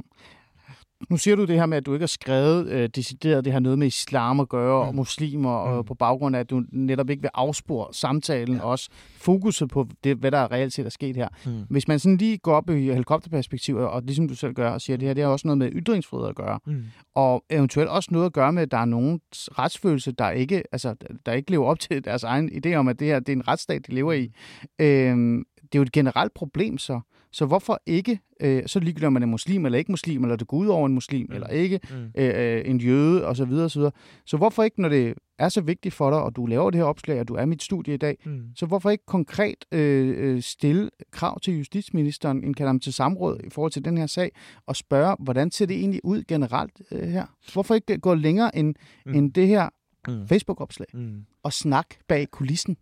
Nu 1.11 1.17
siger 1.17 1.37
du 1.37 1.45
det 1.45 1.57
her 1.57 1.67
med, 1.67 1.77
at 1.77 1.87
du 1.87 1.93
ikke 1.93 2.03
har 2.03 2.07
skrevet 2.07 2.69
øh, 2.69 2.89
decideret, 2.95 3.45
det 3.45 3.53
har 3.53 3.61
noget 3.61 3.79
med 3.79 3.87
islam 3.87 4.41
at 4.41 4.49
gøre, 4.49 4.83
mm. 4.83 4.89
og 4.89 4.95
Mm. 4.95 4.97
muslimer, 4.97 5.51
og 5.51 5.77
Mm. 5.77 5.85
på 5.85 5.95
baggrund 5.95 6.37
af, 6.37 6.41
at 6.41 6.51
du 6.51 6.63
netop 6.73 7.11
ikke 7.11 7.21
vil 7.23 7.31
afspore 7.35 7.95
samtalen, 7.95 8.57
ja. 8.57 8.63
også 8.63 8.89
fokuset 9.17 9.69
på 9.71 9.89
det, 10.05 10.17
hvad 10.17 10.31
der 10.31 10.53
reelt 10.53 10.73
set 10.73 10.87
er 10.87 10.91
sket 10.91 11.17
her. 11.17 11.29
Mm. 11.47 11.53
Hvis 11.71 11.89
man 11.89 11.99
sådan 11.99 12.17
lige 12.17 12.39
går 12.39 12.55
op 12.55 12.71
i 12.71 12.81
helikopterperspektiv, 12.93 13.77
og 13.77 14.03
ligesom 14.03 14.29
du 14.29 14.35
selv 14.35 14.53
gør, 14.55 14.71
og 14.71 14.81
siger, 14.81 14.97
at 14.97 15.01
det 15.01 15.07
her 15.09 15.15
det 15.15 15.25
har 15.25 15.31
også 15.31 15.47
noget 15.49 15.59
med 15.59 15.71
ytringsfrihed 15.73 16.29
at 16.29 16.35
gøre, 16.37 16.59
Mm. 16.67 16.83
og 17.15 17.45
eventuelt 17.51 17.91
også 17.91 18.09
noget 18.13 18.27
at 18.27 18.33
gøre 18.33 18.53
med, 18.53 18.63
at 18.63 18.71
der 18.71 18.79
er 18.79 18.85
nogen 18.85 19.21
retsfølelse, 19.35 20.13
der 20.13 20.31
ikke, 20.31 20.63
altså, 20.73 20.95
der 21.27 21.33
ikke 21.33 21.51
lever 21.51 21.67
op 21.67 21.79
til 21.81 22.05
deres 22.05 22.23
egen 22.25 22.51
idé 22.67 22.75
om, 22.75 22.89
at 22.89 22.99
det 23.01 23.07
her 23.07 23.19
det 23.19 23.29
er 23.29 23.37
en 23.37 23.49
retsstat, 23.49 23.87
de 23.87 23.95
lever 23.95 24.13
i. 24.13 24.31
Øhm, 24.79 25.45
det 25.73 25.79
er 25.79 25.81
jo 25.81 25.83
et 25.83 25.93
generelt 25.93 26.35
problem 26.35 26.79
så. 26.79 27.01
Så 27.33 27.47
hvorfor 27.47 27.81
ikke, 27.87 28.21
øh, 28.41 28.63
så 28.67 28.81
ligegyldigt 28.81 29.07
om 29.07 29.13
man 29.13 29.23
er 29.23 29.27
muslim 29.27 29.65
eller 29.67 29.79
ikke 29.79 29.93
muslim, 29.93 30.23
eller 30.25 30.37
det 30.37 30.47
går 30.47 30.57
ud 30.57 30.67
over 30.67 30.87
en 30.87 30.95
muslim 30.95 31.27
Mm. 31.29 31.35
eller 31.35 31.49
ikke, 31.49 31.81
Mm. 31.91 31.97
øh, 32.23 32.57
øh, 32.57 32.63
en 32.71 32.81
jøde 32.81 33.27
og 33.27 33.37
så 33.37 33.45
videre 33.45 33.65
og 33.65 33.71
så 33.71 33.79
videre. 33.79 33.93
Så 34.27 34.37
hvorfor 34.37 34.63
ikke, 34.63 34.81
når 34.83 34.89
det 34.89 35.15
er 35.39 35.49
så 35.49 35.61
vigtigt 35.61 35.95
for 35.95 36.11
dig, 36.11 36.23
og 36.23 36.37
du 36.37 36.47
laver 36.47 36.71
det 36.71 36.79
her 36.79 36.85
opslag, 36.85 37.21
og 37.21 37.29
du 37.29 37.35
er 37.35 37.45
mit 37.45 37.63
studie 37.63 37.95
i 37.95 37.97
dag, 37.97 38.17
Mm. 38.25 38.43
så 38.57 38.67
hvorfor 38.67 38.91
ikke 38.91 39.07
konkret 39.07 39.65
øh, 39.73 40.15
øh, 40.37 40.43
stille 40.43 40.91
krav 41.11 41.41
til 41.41 41.57
justitsministeren, 41.59 42.45
indkalde 42.45 42.69
ham 42.69 42.81
til 42.81 42.93
samråd 42.93 43.41
i 43.47 43.51
forhold 43.51 43.73
til 43.73 43.85
den 43.85 43.99
her 43.99 44.07
sag, 44.07 44.31
og 44.67 44.77
spørge, 44.77 45.17
hvordan 45.19 45.51
ser 45.51 45.67
det 45.67 45.77
egentlig 45.77 46.01
ud 46.05 46.23
generelt 46.23 46.83
øh, 46.93 47.09
her? 47.09 47.27
Hvorfor 47.53 47.75
ikke 47.75 47.99
gå 47.99 48.15
længere 48.15 48.57
end, 48.57 48.75
Mm. 49.07 49.13
mm. 49.13 49.19
end 49.19 49.33
det 49.33 49.47
her 49.49 49.69
Mm. 50.09 50.29
Facebook-opslag, 50.29 50.87
Mm. 50.95 51.25
og 51.43 51.53
snak 51.53 51.87
bag 52.09 52.31
kulissen? 52.31 52.77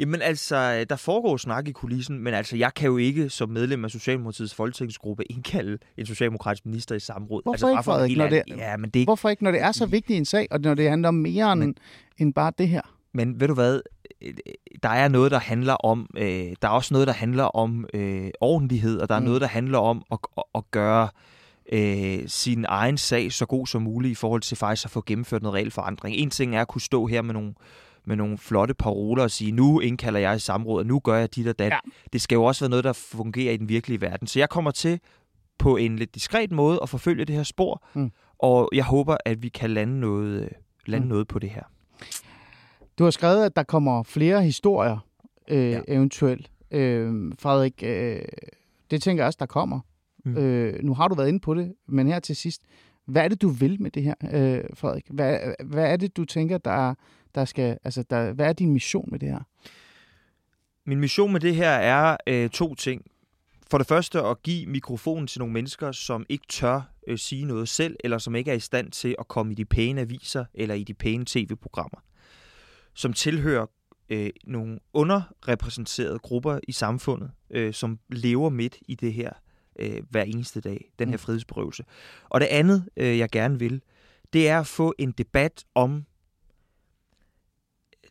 Jamen 0.00 0.22
altså, 0.22 0.84
der 0.90 0.96
foregår 0.96 1.36
snak 1.36 1.68
i 1.68 1.72
kulissen, 1.72 2.18
men 2.18 2.34
altså, 2.34 2.56
jeg 2.56 2.74
kan 2.74 2.86
jo 2.86 2.96
ikke 2.96 3.28
som 3.30 3.48
medlem 3.48 3.84
af 3.84 3.90
Socialdemokratiets 3.90 4.54
folketingsgruppe 4.54 5.24
indkalde 5.32 5.78
en 5.96 6.06
socialdemokratisk 6.06 6.66
minister 6.66 6.94
i 6.94 7.00
samråd. 7.00 7.42
Hvorfor 7.42 7.52
altså, 7.52 7.68
ikke, 7.70 7.82
Frederik, 7.82 8.16
når 8.16 8.28
det-. 8.28 8.42
Ja, 8.56 8.76
men 8.76 8.90
det 8.90 9.04
Hvorfor 9.06 9.28
ikke, 9.28 9.44
når 9.44 9.50
det 9.50 9.60
er 9.62 9.72
så 9.72 9.86
vigtig 9.86 10.16
en 10.16 10.24
sag, 10.24 10.46
og 10.50 10.60
når 10.60 10.74
det 10.74 10.88
handler 10.90 11.08
om 11.08 11.14
mere 11.14 11.52
end, 11.52 11.60
Men- 11.60 11.74
end 12.18 12.34
bare 12.34 12.52
det 12.58 12.68
her? 12.68 12.80
Men 13.14 13.40
ved 13.40 13.48
du 13.48 13.54
hvad, 13.54 13.80
der 14.82 14.88
er 14.88 15.08
noget, 15.08 15.30
der 15.30 15.38
handler 15.38 15.72
om, 15.74 16.06
øh, 16.16 16.24
der 16.62 16.68
er 16.68 16.72
også 16.72 16.94
noget, 16.94 17.06
der 17.08 17.14
handler 17.14 17.44
om 17.44 17.86
øh, 17.94 18.30
ordentlighed, 18.40 19.00
og 19.00 19.08
der 19.08 19.14
er 19.14 19.18
Mm. 19.18 19.22
mm. 19.22 19.26
noget, 19.26 19.40
der 19.40 19.46
handler 19.48 19.78
om 19.78 20.02
at, 20.12 20.18
at, 20.38 20.42
at 20.54 20.62
gøre 20.70 21.08
øh, 21.72 22.18
sin 22.26 22.64
egen 22.68 22.98
sag 22.98 23.32
så 23.32 23.46
god 23.46 23.66
som 23.66 23.82
muligt 23.82 24.12
i 24.12 24.14
forhold 24.14 24.40
til 24.42 24.56
faktisk 24.56 24.84
at 24.84 24.90
få 24.90 25.02
gennemført 25.06 25.42
noget 25.42 25.54
reel 25.54 25.70
forandring. 25.70 26.16
En 26.16 26.30
ting 26.30 26.56
er 26.56 26.60
at 26.60 26.68
kunne 26.68 26.80
stå 26.80 27.06
her 27.06 27.22
med 27.22 27.34
nogle, 27.34 27.54
med 28.10 28.16
nogle 28.16 28.38
flotte 28.38 28.74
paroler 28.74 29.22
og 29.22 29.30
sige, 29.30 29.52
nu 29.52 29.80
indkalder 29.80 30.20
jeg 30.20 30.36
i 30.36 30.38
samråd, 30.38 30.80
og 30.80 30.86
nu 30.86 30.98
gør 31.04 31.16
jeg 31.16 31.34
dit 31.34 31.46
og 31.48 31.58
dat. 31.58 31.72
Ja. 31.72 31.78
Det 32.12 32.20
skal 32.20 32.36
jo 32.36 32.44
også 32.44 32.64
være 32.64 32.70
noget, 32.70 32.84
der 32.84 32.92
fungerer 32.92 33.52
i 33.52 33.56
den 33.56 33.68
virkelige 33.68 34.00
verden. 34.00 34.26
Så 34.26 34.38
jeg 34.38 34.48
kommer 34.48 34.70
til 34.70 35.00
på 35.58 35.76
en 35.76 35.96
lidt 35.96 36.14
diskret 36.14 36.52
måde 36.52 36.78
at 36.82 36.88
forfølge 36.88 37.24
det 37.24 37.34
her 37.36 37.42
spor, 37.42 37.82
Mm. 37.94 38.10
og 38.38 38.68
jeg 38.72 38.84
håber, 38.84 39.16
at 39.24 39.42
vi 39.42 39.48
kan 39.48 39.70
lande 39.70 40.00
noget, 40.00 40.42
øh, 40.42 40.48
lande 40.86 41.04
Mm. 41.04 41.08
noget 41.08 41.28
på 41.28 41.38
det 41.38 41.50
her. 41.50 41.62
Du 42.98 43.04
har 43.04 43.10
skrevet, 43.10 43.44
at 43.44 43.56
der 43.56 43.62
kommer 43.62 44.02
flere 44.02 44.42
historier, 44.42 44.98
øh, 45.48 45.70
ja. 45.70 45.80
Eventuelt. 45.88 46.50
Øh, 46.70 47.32
Frederik, 47.38 47.82
øh, 47.82 48.22
det 48.90 49.02
tænker 49.02 49.22
jeg 49.22 49.26
også, 49.26 49.36
der 49.40 49.46
kommer. 49.46 49.80
Mm. 50.24 50.30
Mm. 50.30 50.36
Øh, 50.38 50.84
nu 50.84 50.94
har 50.94 51.08
du 51.08 51.14
været 51.14 51.28
inde 51.28 51.40
på 51.40 51.54
det, 51.54 51.72
men 51.88 52.06
her 52.06 52.20
til 52.20 52.36
sidst, 52.36 52.62
hvad 53.06 53.24
er 53.24 53.28
det, 53.28 53.42
du 53.42 53.48
vil 53.48 53.82
med 53.82 53.90
det 53.90 54.02
her, 54.02 54.14
øh, 54.32 54.64
Frederik? 54.74 55.04
Hvad, 55.10 55.54
hvad 55.64 55.92
er 55.92 55.96
det, 55.96 56.16
du 56.16 56.24
tænker, 56.24 56.58
der, 56.58 56.94
der 57.34 57.44
skal, 57.44 57.78
altså, 57.84 58.02
der, 58.10 58.32
hvad 58.32 58.46
er 58.46 58.52
din 58.52 58.72
mission 58.72 59.08
med 59.10 59.18
det 59.18 59.28
her? 59.28 59.40
Min 60.86 61.00
mission 61.00 61.32
med 61.32 61.40
det 61.40 61.54
her 61.54 61.70
er 61.70 62.16
øh, 62.26 62.50
to 62.50 62.74
ting. 62.74 63.02
For 63.70 63.78
det 63.78 63.86
første 63.86 64.22
at 64.22 64.42
give 64.42 64.66
mikrofonen 64.66 65.26
til 65.26 65.38
nogle 65.38 65.54
mennesker, 65.54 65.92
som 65.92 66.26
ikke 66.28 66.44
tør 66.48 66.80
øh, 67.08 67.18
sige 67.18 67.44
noget 67.44 67.68
selv, 67.68 67.96
eller 68.04 68.18
som 68.18 68.34
ikke 68.34 68.50
er 68.50 68.54
i 68.54 68.60
stand 68.60 68.90
til 68.90 69.14
at 69.18 69.28
komme 69.28 69.52
i 69.52 69.54
de 69.54 69.64
pæne 69.64 70.00
aviser 70.00 70.44
eller 70.54 70.74
i 70.74 70.84
de 70.84 70.94
pæne 70.94 71.24
tv-programmer. 71.26 71.98
Som 72.94 73.12
tilhører 73.12 73.66
øh, 74.08 74.30
nogle 74.44 74.78
underrepræsenterede 74.92 76.18
grupper 76.18 76.58
i 76.68 76.72
samfundet, 76.72 77.30
øh, 77.50 77.74
som 77.74 77.98
lever 78.08 78.48
midt 78.48 78.78
i 78.88 78.94
det 78.94 79.12
her 79.12 79.32
øh, 79.80 80.02
hver 80.10 80.22
eneste 80.22 80.60
dag, 80.60 80.90
den 80.98 81.08
her 81.08 81.14
Mm. 81.16 81.18
frihedsberøvelse. 81.18 81.84
Og 82.28 82.40
det 82.40 82.46
andet, 82.46 82.88
øh, 82.96 83.18
jeg 83.18 83.28
gerne 83.30 83.58
vil, 83.58 83.82
det 84.32 84.48
er 84.48 84.60
at 84.60 84.66
få 84.66 84.94
en 84.98 85.10
debat 85.12 85.64
om 85.74 86.04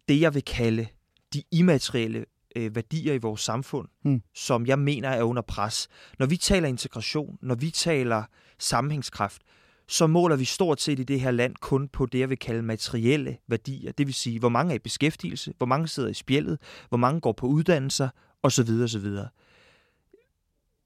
det, 0.10 0.22
jeg 0.22 0.34
vil 0.34 0.44
kalde 0.44 0.88
de 1.34 1.44
immaterielle 1.52 2.26
øh, 2.56 2.76
værdier 2.76 3.14
i 3.14 3.18
vores 3.18 3.42
samfund, 3.42 3.88
Mm. 4.06 4.22
som 4.36 4.66
jeg 4.66 4.80
mener 4.80 5.10
er 5.10 5.24
under 5.24 5.42
pres. 5.42 5.88
Når 6.20 6.26
vi 6.26 6.38
taler 6.38 6.68
integration, 6.68 7.38
når 7.42 7.56
vi 7.56 7.70
taler 7.72 8.24
sammenhængskraft, 8.60 9.42
så 9.88 10.08
måler 10.08 10.36
vi 10.36 10.46
stort 10.46 10.82
set 10.82 11.00
i 11.00 11.04
det 11.04 11.22
her 11.22 11.32
land 11.32 11.56
kun 11.62 11.88
på 11.88 12.06
det, 12.06 12.20
jeg 12.20 12.30
vil 12.30 12.38
kalde 12.40 12.62
materielle 12.62 13.38
værdier. 13.48 13.92
Det 13.92 14.08
vil 14.08 14.14
sige, 14.14 14.40
hvor 14.40 14.50
mange 14.50 14.72
er 14.72 14.76
i 14.76 14.80
beskæftigelse, 14.80 15.54
hvor 15.58 15.66
mange 15.68 15.88
sidder 15.88 16.10
i 16.10 16.14
spjældet, 16.14 16.60
hvor 16.90 16.98
mange 16.98 17.22
går 17.22 17.32
på 17.32 17.48
uddannelser, 17.48 18.10
osv. 18.44 18.70
osv. 18.84 19.08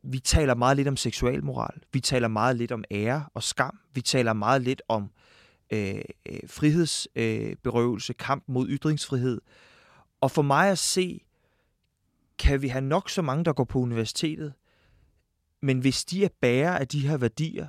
Vi 0.03 0.19
taler 0.19 0.55
meget 0.55 0.77
lidt 0.77 0.87
om 0.87 0.97
seksualmoral. 0.97 1.81
Vi 1.93 1.99
taler 1.99 2.27
meget 2.27 2.55
lidt 2.55 2.71
om 2.71 2.83
ære 2.91 3.25
og 3.33 3.43
skam. 3.43 3.79
Vi 3.93 4.01
taler 4.01 4.33
meget 4.33 4.61
lidt 4.61 4.81
om 4.87 5.11
øh, 5.73 6.01
frihedsberøvelse, 6.47 8.13
øh, 8.13 8.15
øh 8.19 8.25
kamp 8.25 8.43
mod 8.47 8.67
ytringsfrihed. 8.69 9.41
Og 10.21 10.31
for 10.31 10.41
mig 10.41 10.69
at 10.69 10.77
se, 10.77 11.21
kan 12.39 12.61
vi 12.61 12.67
have 12.67 12.81
nok 12.81 13.09
så 13.09 13.21
mange, 13.21 13.45
der 13.45 13.53
går 13.53 13.63
på 13.63 13.79
universitetet, 13.79 14.53
men 15.61 15.79
hvis 15.79 16.05
de 16.05 16.25
er 16.25 16.29
bærer 16.41 16.77
af 16.77 16.87
de 16.87 17.07
her 17.07 17.17
værdier, 17.17 17.67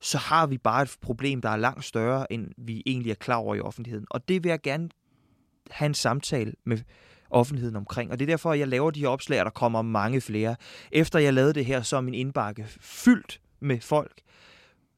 så 0.00 0.18
har 0.18 0.46
vi 0.46 0.58
bare 0.58 0.82
et 0.82 0.96
problem, 1.00 1.40
der 1.40 1.48
er 1.48 1.56
langt 1.56 1.84
større, 1.84 2.32
end 2.32 2.50
vi 2.58 2.82
egentlig 2.86 3.10
er 3.10 3.14
klar 3.14 3.36
over 3.36 3.54
i 3.54 3.60
offentligheden. 3.60 4.06
Og 4.10 4.28
det 4.28 4.44
vil 4.44 4.50
jeg 4.50 4.62
gerne 4.62 4.88
have 5.70 5.86
en 5.86 5.94
samtale 5.94 6.52
med 6.64 6.78
offentligheden 7.30 7.76
omkring. 7.76 8.10
Og 8.12 8.18
det 8.18 8.24
er 8.24 8.32
derfor, 8.32 8.52
at 8.52 8.58
jeg 8.58 8.68
laver 8.68 8.90
de 8.90 9.00
her 9.00 9.08
opslag, 9.08 9.40
og 9.40 9.44
der 9.44 9.50
kommer 9.50 9.82
mange 9.82 10.20
flere. 10.20 10.56
Efter 10.92 11.18
jeg 11.18 11.34
lavede 11.34 11.52
det 11.52 11.64
her, 11.64 11.82
så 11.82 11.96
er 11.96 12.00
min 12.00 12.14
indbakke 12.14 12.66
fyldt 12.80 13.40
med 13.60 13.80
folk 13.80 14.20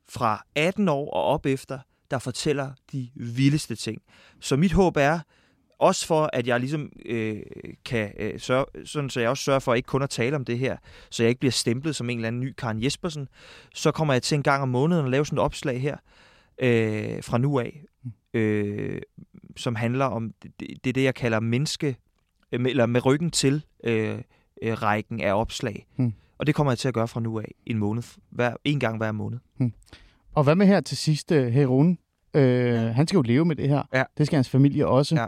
fra 0.09 0.45
18 0.55 0.89
år 0.89 1.11
og 1.11 1.23
op 1.23 1.47
efter, 1.47 1.79
der 2.11 2.19
fortæller 2.19 2.71
de 2.93 3.09
vildeste 3.15 3.77
ting. 3.77 4.03
Så 4.41 4.57
mit 4.57 4.73
håb 4.73 4.97
er, 4.97 5.21
også 5.79 6.07
for, 6.07 6.31
at 6.33 6.47
jeg 6.47 6.61
ligesom 6.61 6.93
øh, 7.07 7.43
kan 7.85 8.13
øh, 8.19 8.41
sørge, 8.41 8.87
sådan, 8.87 9.11
så 9.11 9.21
jeg 9.21 9.29
også 9.31 9.45
sørger 9.45 9.61
for 9.61 9.75
ikke 9.75 9.87
kun 9.87 10.03
at 10.03 10.11
tale 10.11 10.37
om 10.37 10.45
det 10.45 10.59
her, 10.59 10.77
så 11.11 11.23
jeg 11.23 11.29
ikke 11.29 11.39
bliver 11.39 11.53
stemplet 11.53 11.97
som 11.97 12.11
en 12.11 12.19
eller 12.19 12.29
anden 12.29 12.41
ny 12.41 12.55
Karen 12.59 12.83
Jespersen, 12.83 13.29
så 13.75 13.91
kommer 13.91 14.15
jeg 14.15 14.23
til 14.23 14.37
en 14.37 14.43
gang 14.43 14.63
om 14.63 14.69
måneden 14.69 15.05
at 15.05 15.11
lave 15.11 15.27
sådan 15.27 15.39
et 15.39 15.43
opslag 15.43 15.81
her 15.81 15.97
øh, 16.59 17.23
fra 17.23 17.39
nu 17.39 17.59
af, 17.59 17.85
øh, 18.35 19.01
som 19.57 19.75
handler 19.75 20.05
om 20.05 20.33
det, 20.43 20.85
det, 20.85 20.95
det 20.95 21.05
jeg 21.05 21.15
kalder 21.15 21.41
menneske, 21.41 21.97
eller 22.53 22.87
med 22.87 23.07
ryggen 23.07 23.31
til 23.31 23.65
øh, 23.85 24.19
øh, 24.63 24.83
rækken 24.83 25.21
af 25.21 25.33
opslag. 25.33 25.87
Hmm. 25.97 26.13
Og 26.39 26.47
det 26.47 26.55
kommer 26.55 26.71
jeg 26.71 26.79
til 26.79 26.89
at 26.89 26.95
gøre 26.95 27.09
fra 27.09 27.21
nu 27.21 27.39
af 27.39 27.55
en 27.67 27.79
måned, 27.79 28.03
hver, 28.31 28.57
en 28.65 28.81
gang 28.81 28.97
hver 28.97 29.13
måned. 29.13 29.39
Og 30.35 30.45
hvad 30.45 30.55
med 30.55 30.67
her 30.67 30.81
til 30.81 30.97
sidst, 30.97 31.33
øh, 31.33 31.47
Herun? 31.47 31.99
Øh, 32.35 32.81
han 32.81 33.07
skal 33.07 33.17
jo 33.17 33.23
leve 33.23 33.45
med 33.45 33.57
det 33.57 33.69
her. 33.69 33.83
Ja. 33.95 34.05
Det 34.19 34.27
skal 34.27 34.37
hans 34.37 34.49
familie 34.49 34.87
også. 34.87 35.15
Ja. 35.15 35.27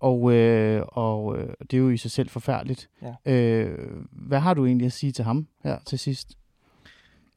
Og, 0.00 0.32
øh, 0.32 0.82
og 0.86 1.38
øh, 1.38 1.48
det 1.60 1.74
er 1.74 1.78
jo 1.78 1.90
i 1.90 1.96
sig 1.96 2.10
selv 2.10 2.28
forfærdeligt. 2.28 2.88
Ja. 3.02 3.32
Øh, 3.32 3.78
hvad 4.12 4.40
har 4.40 4.54
du 4.54 4.66
egentlig 4.66 4.86
at 4.86 4.92
sige 4.92 5.12
til 5.12 5.24
ham 5.24 5.46
her 5.64 5.78
til 5.86 5.98
sidst? 5.98 6.38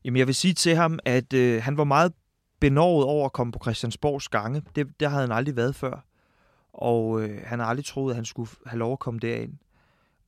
Jamen, 0.05 0.17
jeg 0.17 0.27
vil 0.27 0.35
sige 0.35 0.53
til 0.53 0.75
ham, 0.75 0.99
at 1.05 1.33
øh, 1.33 1.63
han 1.63 1.77
var 1.77 1.83
meget 1.83 2.13
benovet 2.59 3.05
over 3.05 3.25
at 3.25 3.33
komme 3.33 3.53
på 3.53 3.59
Christiansborgs 3.61 4.27
gange. 4.27 4.61
Det, 4.75 4.99
der 4.99 5.09
havde 5.09 5.21
han 5.21 5.31
aldrig 5.31 5.55
været 5.55 5.75
før. 5.75 6.05
Og 6.73 7.21
øh, 7.21 7.41
han 7.45 7.59
har 7.59 7.65
aldrig 7.65 7.85
troet, 7.85 8.11
at 8.11 8.15
han 8.15 8.25
skulle 8.25 8.49
have 8.65 8.79
lov 8.79 8.93
at 8.93 8.99
komme 8.99 9.19
derind. 9.19 9.53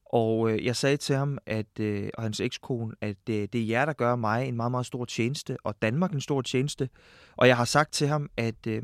Og 0.06 0.52
øh, 0.52 0.66
jeg 0.66 0.76
sagde 0.76 0.98
til 0.98 1.16
ham, 1.16 1.38
at, 1.46 1.80
øh, 1.80 2.10
og 2.14 2.24
hans 2.24 2.40
ekskone, 2.40 2.96
at 3.02 3.18
øh, 3.30 3.36
det 3.54 3.56
er 3.56 3.66
jer, 3.66 3.86
der 3.86 3.94
gør 3.94 4.16
mig 4.16 4.48
en 4.48 4.56
meget, 4.56 4.72
meget 4.72 4.86
stor 4.86 5.06
tjeneste, 5.06 5.58
og 5.64 5.82
Danmark 5.82 6.12
en 6.14 6.22
stor 6.22 6.42
tjeneste. 6.42 6.90
Og 7.36 7.48
jeg 7.48 7.58
har 7.58 7.66
sagt 7.66 7.94
til 7.94 8.08
ham, 8.08 8.30
at 8.38 8.68
øh, 8.68 8.84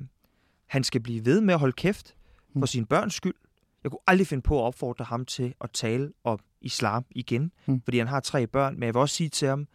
han 0.68 0.84
skal 0.84 1.02
blive 1.02 1.26
ved 1.26 1.42
med 1.42 1.54
at 1.54 1.60
holde 1.60 1.74
kæft 1.74 2.16
for 2.54 2.60
Mm. 2.60 2.68
sin 2.68 2.86
børns 2.86 3.14
skyld. 3.14 3.36
Jeg 3.84 3.92
kunne 3.92 4.00
aldrig 4.08 4.28
finde 4.28 4.42
på 4.42 4.60
at 4.60 4.64
opfordre 4.64 5.06
ham 5.06 5.26
til 5.26 5.54
at 5.62 5.72
tale 5.72 6.14
om 6.24 6.40
islam 6.62 7.06
igen, 7.12 7.52
Mm. 7.66 7.82
fordi 7.84 7.98
han 7.98 8.08
har 8.08 8.20
tre 8.20 8.48
børn. 8.48 8.74
Men 8.74 8.84
jeg 8.84 8.94
vil 8.94 9.00
også 9.02 9.16
sige 9.16 9.30
til 9.30 9.48
ham, 9.48 9.68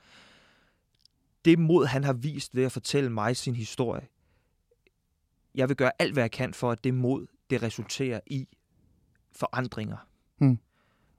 det 1.45 1.59
mod, 1.59 1.87
han 1.87 2.05
har 2.05 2.13
vist 2.13 2.57
ved 2.57 2.65
at 2.65 2.73
fortælle 2.73 3.11
mig 3.11 3.37
sin 3.37 3.55
historie, 3.55 4.07
jeg 5.55 5.69
vil 5.69 5.77
gøre 5.77 5.91
alt, 5.99 6.13
hvad 6.13 6.23
jeg 6.23 6.31
kan 6.31 6.55
for, 6.55 6.71
at 6.71 6.85
det 6.85 6.95
mod, 6.95 7.27
det 7.51 7.63
resulterer 7.63 8.21
i 8.27 8.49
forandringer. 9.33 9.97
Mm. 10.39 10.59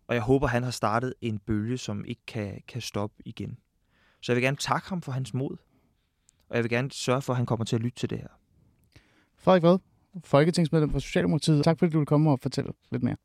Og 0.08 0.16
jeg 0.16 0.24
håber, 0.24 0.48
han 0.48 0.64
har 0.64 0.72
startet 0.72 1.14
en 1.22 1.40
bølge, 1.40 1.78
som 1.78 2.06
ikke 2.06 2.22
kan, 2.28 2.62
kan 2.68 2.82
stoppe 2.82 3.16
igen. 3.26 3.58
Så 4.22 4.32
jeg 4.32 4.36
vil 4.36 4.44
gerne 4.44 4.58
takke 4.58 4.90
ham 4.90 5.02
for 5.02 5.12
hans 5.12 5.34
mod. 5.34 5.58
Og 6.50 6.56
jeg 6.56 6.64
vil 6.64 6.70
gerne 6.70 6.92
sørge 6.92 7.22
for, 7.22 7.34
at 7.34 7.38
han 7.38 7.46
kommer 7.46 7.66
til 7.66 7.76
at 7.76 7.82
lytte 7.82 8.00
til 8.00 8.10
det 8.10 8.18
her. 8.18 8.28
Frederik 9.38 9.64
Vad, 9.64 9.80
folketingsmedlem 10.24 10.92
for 10.92 11.00
Socialdemokratiet. 11.00 11.64
Tak 11.64 11.80
fordi 11.80 11.92
du 11.92 11.98
vil 11.98 12.06
komme 12.06 12.32
og 12.32 12.40
fortælle 12.40 12.72
lidt 12.92 13.04
mere. 13.04 13.16